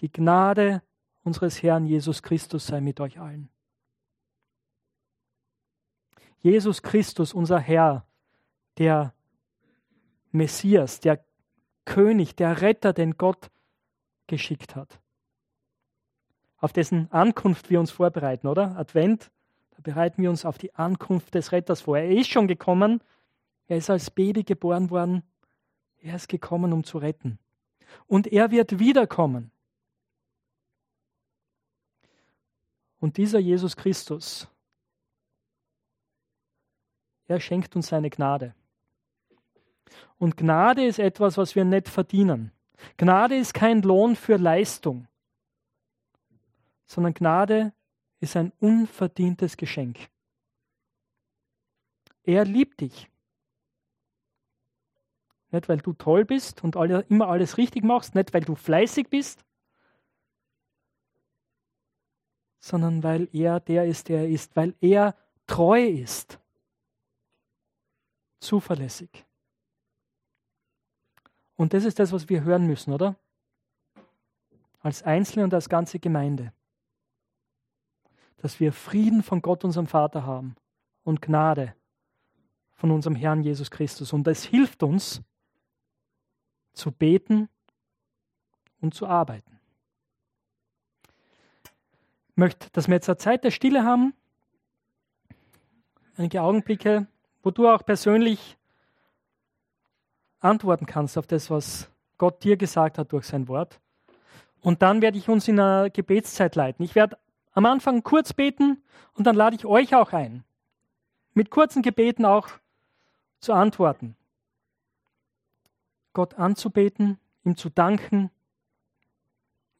Die 0.00 0.10
Gnade 0.10 0.82
unseres 1.22 1.62
Herrn 1.62 1.86
Jesus 1.86 2.22
Christus 2.22 2.66
sei 2.66 2.80
mit 2.80 3.00
euch 3.00 3.18
allen. 3.18 3.48
Jesus 6.38 6.82
Christus, 6.82 7.32
unser 7.32 7.58
Herr, 7.58 8.06
der 8.76 9.13
Messias, 10.34 11.00
der 11.00 11.24
König, 11.84 12.34
der 12.36 12.60
Retter, 12.60 12.92
den 12.92 13.16
Gott 13.16 13.50
geschickt 14.26 14.74
hat. 14.74 15.00
Auf 16.58 16.72
dessen 16.72 17.10
Ankunft 17.12 17.70
wir 17.70 17.78
uns 17.78 17.90
vorbereiten, 17.90 18.46
oder? 18.46 18.76
Advent, 18.76 19.30
da 19.70 19.78
bereiten 19.82 20.22
wir 20.22 20.30
uns 20.30 20.44
auf 20.44 20.58
die 20.58 20.74
Ankunft 20.74 21.34
des 21.34 21.52
Retters 21.52 21.82
vor. 21.82 21.98
Er 21.98 22.10
ist 22.10 22.30
schon 22.30 22.48
gekommen, 22.48 23.00
er 23.66 23.76
ist 23.76 23.90
als 23.90 24.10
Baby 24.10 24.42
geboren 24.44 24.90
worden, 24.90 25.22
er 25.98 26.16
ist 26.16 26.28
gekommen, 26.28 26.72
um 26.72 26.84
zu 26.84 26.98
retten. 26.98 27.38
Und 28.06 28.26
er 28.26 28.50
wird 28.50 28.78
wiederkommen. 28.78 29.50
Und 32.98 33.18
dieser 33.18 33.38
Jesus 33.38 33.76
Christus, 33.76 34.48
er 37.26 37.38
schenkt 37.38 37.76
uns 37.76 37.88
seine 37.88 38.10
Gnade. 38.10 38.54
Und 40.18 40.36
Gnade 40.36 40.84
ist 40.84 40.98
etwas, 40.98 41.36
was 41.36 41.54
wir 41.54 41.64
nicht 41.64 41.88
verdienen. 41.88 42.52
Gnade 42.96 43.36
ist 43.36 43.54
kein 43.54 43.82
Lohn 43.82 44.16
für 44.16 44.36
Leistung, 44.36 45.06
sondern 46.86 47.14
Gnade 47.14 47.72
ist 48.20 48.36
ein 48.36 48.52
unverdientes 48.60 49.56
Geschenk. 49.56 50.08
Er 52.22 52.44
liebt 52.44 52.80
dich. 52.80 53.10
Nicht, 55.50 55.68
weil 55.68 55.78
du 55.78 55.92
toll 55.92 56.24
bist 56.24 56.64
und 56.64 56.76
alle, 56.76 57.02
immer 57.08 57.28
alles 57.28 57.58
richtig 57.58 57.84
machst, 57.84 58.14
nicht, 58.14 58.34
weil 58.34 58.40
du 58.40 58.56
fleißig 58.56 59.08
bist, 59.08 59.44
sondern 62.58 63.02
weil 63.02 63.28
er 63.32 63.60
der 63.60 63.84
ist, 63.84 64.08
der 64.08 64.20
er 64.20 64.28
ist, 64.28 64.56
weil 64.56 64.74
er 64.80 65.14
treu 65.46 65.86
ist, 65.86 66.40
zuverlässig. 68.40 69.24
Und 71.56 71.72
das 71.72 71.84
ist 71.84 71.98
das, 71.98 72.12
was 72.12 72.28
wir 72.28 72.44
hören 72.44 72.66
müssen, 72.66 72.92
oder? 72.92 73.16
Als 74.80 75.02
Einzelne 75.02 75.44
und 75.44 75.54
als 75.54 75.68
ganze 75.68 75.98
Gemeinde. 75.98 76.52
Dass 78.38 78.60
wir 78.60 78.72
Frieden 78.72 79.22
von 79.22 79.40
Gott, 79.40 79.64
unserem 79.64 79.86
Vater 79.86 80.26
haben 80.26 80.56
und 81.04 81.22
Gnade 81.22 81.74
von 82.74 82.90
unserem 82.90 83.14
Herrn 83.14 83.42
Jesus 83.42 83.70
Christus. 83.70 84.12
Und 84.12 84.26
das 84.26 84.44
hilft 84.44 84.82
uns 84.82 85.22
zu 86.72 86.90
beten 86.90 87.48
und 88.80 88.94
zu 88.94 89.06
arbeiten 89.06 89.54
möchte, 92.36 92.68
dass 92.72 92.88
wir 92.88 92.94
jetzt 92.94 93.08
eine 93.08 93.16
Zeit 93.16 93.44
der 93.44 93.50
Stille 93.50 93.84
haben, 93.84 94.14
einige 96.16 96.42
Augenblicke, 96.42 97.06
wo 97.42 97.50
du 97.50 97.68
auch 97.68 97.84
persönlich 97.84 98.56
antworten 100.44 100.86
kannst 100.86 101.18
auf 101.18 101.26
das, 101.26 101.50
was 101.50 101.88
Gott 102.18 102.44
dir 102.44 102.56
gesagt 102.56 102.98
hat 102.98 103.12
durch 103.12 103.26
sein 103.26 103.48
Wort. 103.48 103.80
Und 104.60 104.82
dann 104.82 105.02
werde 105.02 105.18
ich 105.18 105.28
uns 105.28 105.48
in 105.48 105.58
eine 105.58 105.90
Gebetszeit 105.90 106.54
leiten. 106.54 106.84
Ich 106.84 106.94
werde 106.94 107.18
am 107.52 107.66
Anfang 107.66 108.02
kurz 108.02 108.32
beten 108.32 108.82
und 109.14 109.26
dann 109.26 109.36
lade 109.36 109.56
ich 109.56 109.66
euch 109.66 109.94
auch 109.94 110.12
ein, 110.12 110.44
mit 111.34 111.50
kurzen 111.50 111.82
Gebeten 111.82 112.24
auch 112.24 112.48
zu 113.40 113.52
antworten. 113.52 114.16
Gott 116.12 116.34
anzubeten, 116.34 117.18
ihm 117.44 117.56
zu 117.56 117.68
danken, 117.68 118.30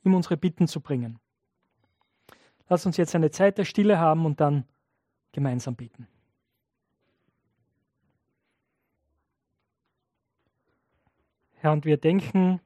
ihm 0.03 0.15
unsere 0.15 0.37
Bitten 0.37 0.67
zu 0.67 0.81
bringen. 0.81 1.19
Lass 2.69 2.87
uns 2.87 2.97
jetzt 2.97 3.15
eine 3.15 3.31
Zeit 3.31 3.59
der 3.59 3.65
Stille 3.65 3.99
haben 3.99 4.27
und 4.27 4.41
dann 4.41 4.65
gemeinsam 5.33 5.77
beten. 5.77 6.09
Herr, 11.65 11.73
und 11.73 11.87
wir 11.87 11.97
denken 11.97 12.61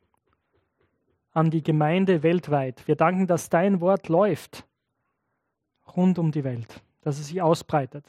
an 1.31 1.53
die 1.53 1.63
Gemeinde 1.63 2.25
weltweit. 2.25 2.89
Wir 2.89 2.97
danken, 2.97 3.29
dass 3.29 3.49
dein 3.49 3.81
Wort 3.81 4.09
läuft 4.09 4.67
rund 5.95 6.19
um 6.19 6.33
die 6.33 6.43
Welt, 6.43 6.83
dass 7.03 7.21
es 7.21 7.29
sich 7.29 7.41
ausbreitet. 7.41 8.05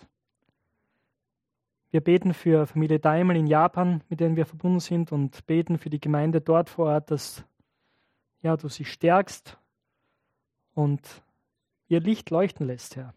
Wir 1.91 2.01
beten 2.01 2.33
für 2.33 2.65
Familie 2.65 2.97
Daimel 2.97 3.37
in 3.37 3.45
Japan, 3.45 4.03
mit 4.09 4.19
denen 4.19 4.35
wir 4.35 4.47
verbunden 4.47 4.79
sind, 4.79 5.11
und 5.11 5.45
beten 5.45 5.77
für 5.77 5.91
die 5.91 5.99
Gemeinde 5.99 6.41
dort 6.41 6.71
vor 6.71 6.87
Ort, 6.87 7.11
dass 7.11 7.45
ja, 8.41 8.57
du 8.57 8.67
sie 8.67 8.85
stärkst 8.85 9.59
und 10.73 11.21
ihr 11.87 11.99
Licht 11.99 12.31
leuchten 12.31 12.65
lässt, 12.65 12.95
Herr. 12.95 13.13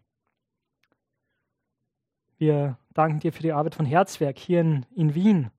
Wir 2.37 2.77
danken 2.93 3.21
dir 3.21 3.33
für 3.33 3.43
die 3.43 3.53
Arbeit 3.53 3.75
von 3.75 3.87
Herzwerk 3.87 4.39
hier 4.39 4.61
in, 4.61 4.85
in 4.95 5.15
Wien 5.15 5.51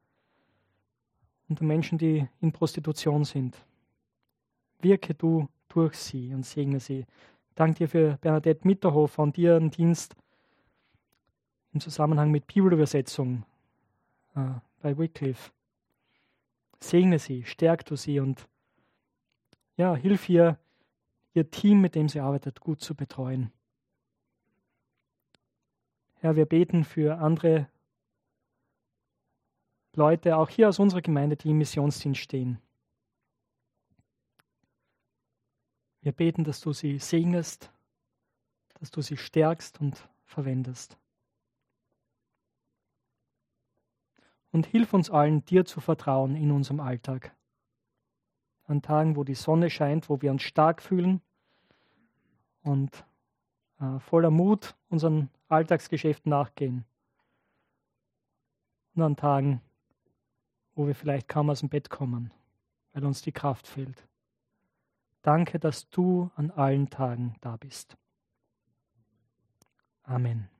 unter 1.50 1.64
Menschen, 1.64 1.98
die 1.98 2.28
in 2.42 2.52
Prostitution 2.52 3.26
sind. 3.26 3.58
Wirke 4.80 5.14
du 5.14 5.48
durch 5.70 5.96
sie 5.96 6.34
und 6.34 6.46
segne 6.46 6.80
sie. 6.80 7.06
Danke 7.56 7.80
dir 7.80 7.90
für 7.90 8.18
Bernadette 8.22 8.68
Mitterhofer 8.68 9.24
und 9.24 9.38
ihren 9.38 9.70
Dienst 9.70 10.16
im 11.74 11.80
Zusammenhang 11.80 12.32
mit 12.32 12.48
Bibelübersetzung 12.48 13.44
äh, 14.36 14.52
bei 14.82 14.98
Wycliffe. 14.98 15.52
Segne 16.80 17.20
sie, 17.20 17.44
stärk 17.46 17.86
du 17.86 17.96
sie 17.96 18.20
und 18.20 18.48
ja, 19.78 19.96
hilf 19.96 20.30
ihr, 20.30 20.58
ihr 21.34 21.50
Team, 21.50 21.82
mit 21.82 21.96
dem 21.96 22.10
sie 22.10 22.20
arbeitet, 22.20 22.60
gut 22.60 22.82
zu 22.82 22.94
betreuen. 22.94 23.52
Herr, 26.16 26.36
wir 26.36 26.46
beten 26.46 26.84
für 26.84 27.18
andere 27.18 27.68
Leute, 29.96 30.38
auch 30.38 30.50
hier 30.50 30.70
aus 30.70 30.80
unserer 30.80 31.02
Gemeinde, 31.02 31.36
die 31.36 31.52
im 31.52 31.58
Missionsdienst 31.60 32.20
stehen. 32.20 32.60
Wir 36.02 36.12
beten, 36.12 36.44
dass 36.44 36.60
du 36.60 36.74
sie 36.74 37.00
segnest, 37.00 37.72
dass 38.80 38.92
du 38.92 39.02
sie 39.02 39.18
stärkst 39.18 39.80
und 39.80 40.10
verwendest. 40.26 40.98
Und 44.52 44.66
hilf 44.66 44.94
uns 44.94 45.10
allen, 45.10 45.46
dir 45.46 45.66
zu 45.66 45.80
vertrauen 45.80 46.36
in 46.36 46.52
unserem 46.52 46.80
Alltag 46.80 47.36
an 48.66 48.82
Tagen, 48.82 49.16
wo 49.16 49.24
die 49.24 49.36
Sonne 49.36 49.70
scheint, 49.70 50.10
wo 50.10 50.22
wir 50.22 50.32
uns 50.32 50.44
stark 50.44 50.82
fühlen 50.82 51.22
und 52.64 53.06
äh, 53.80 54.00
voller 54.00 54.32
Mut 54.32 54.76
unseren 54.90 55.30
Alltagsgeschäften 55.48 56.30
nachgehen. 56.30 56.86
Und 58.96 59.04
an 59.04 59.16
Tagen, 59.16 59.62
wo 60.76 60.88
wir 60.88 60.96
vielleicht 60.96 61.28
kaum 61.28 61.50
aus 61.50 61.60
dem 61.60 61.70
Bett 61.70 61.90
kommen 61.90 62.32
weil 62.94 63.06
uns 63.06 63.22
die 63.22 63.32
Kraft 63.32 63.68
fehlt. 63.68 64.08
Danke, 65.22 65.60
dass 65.60 65.90
du 65.90 66.32
an 66.36 66.52
allen 66.52 66.90
Tagen 66.90 67.36
da 67.42 67.58
bist. 67.58 67.98
Amen. 70.04 70.53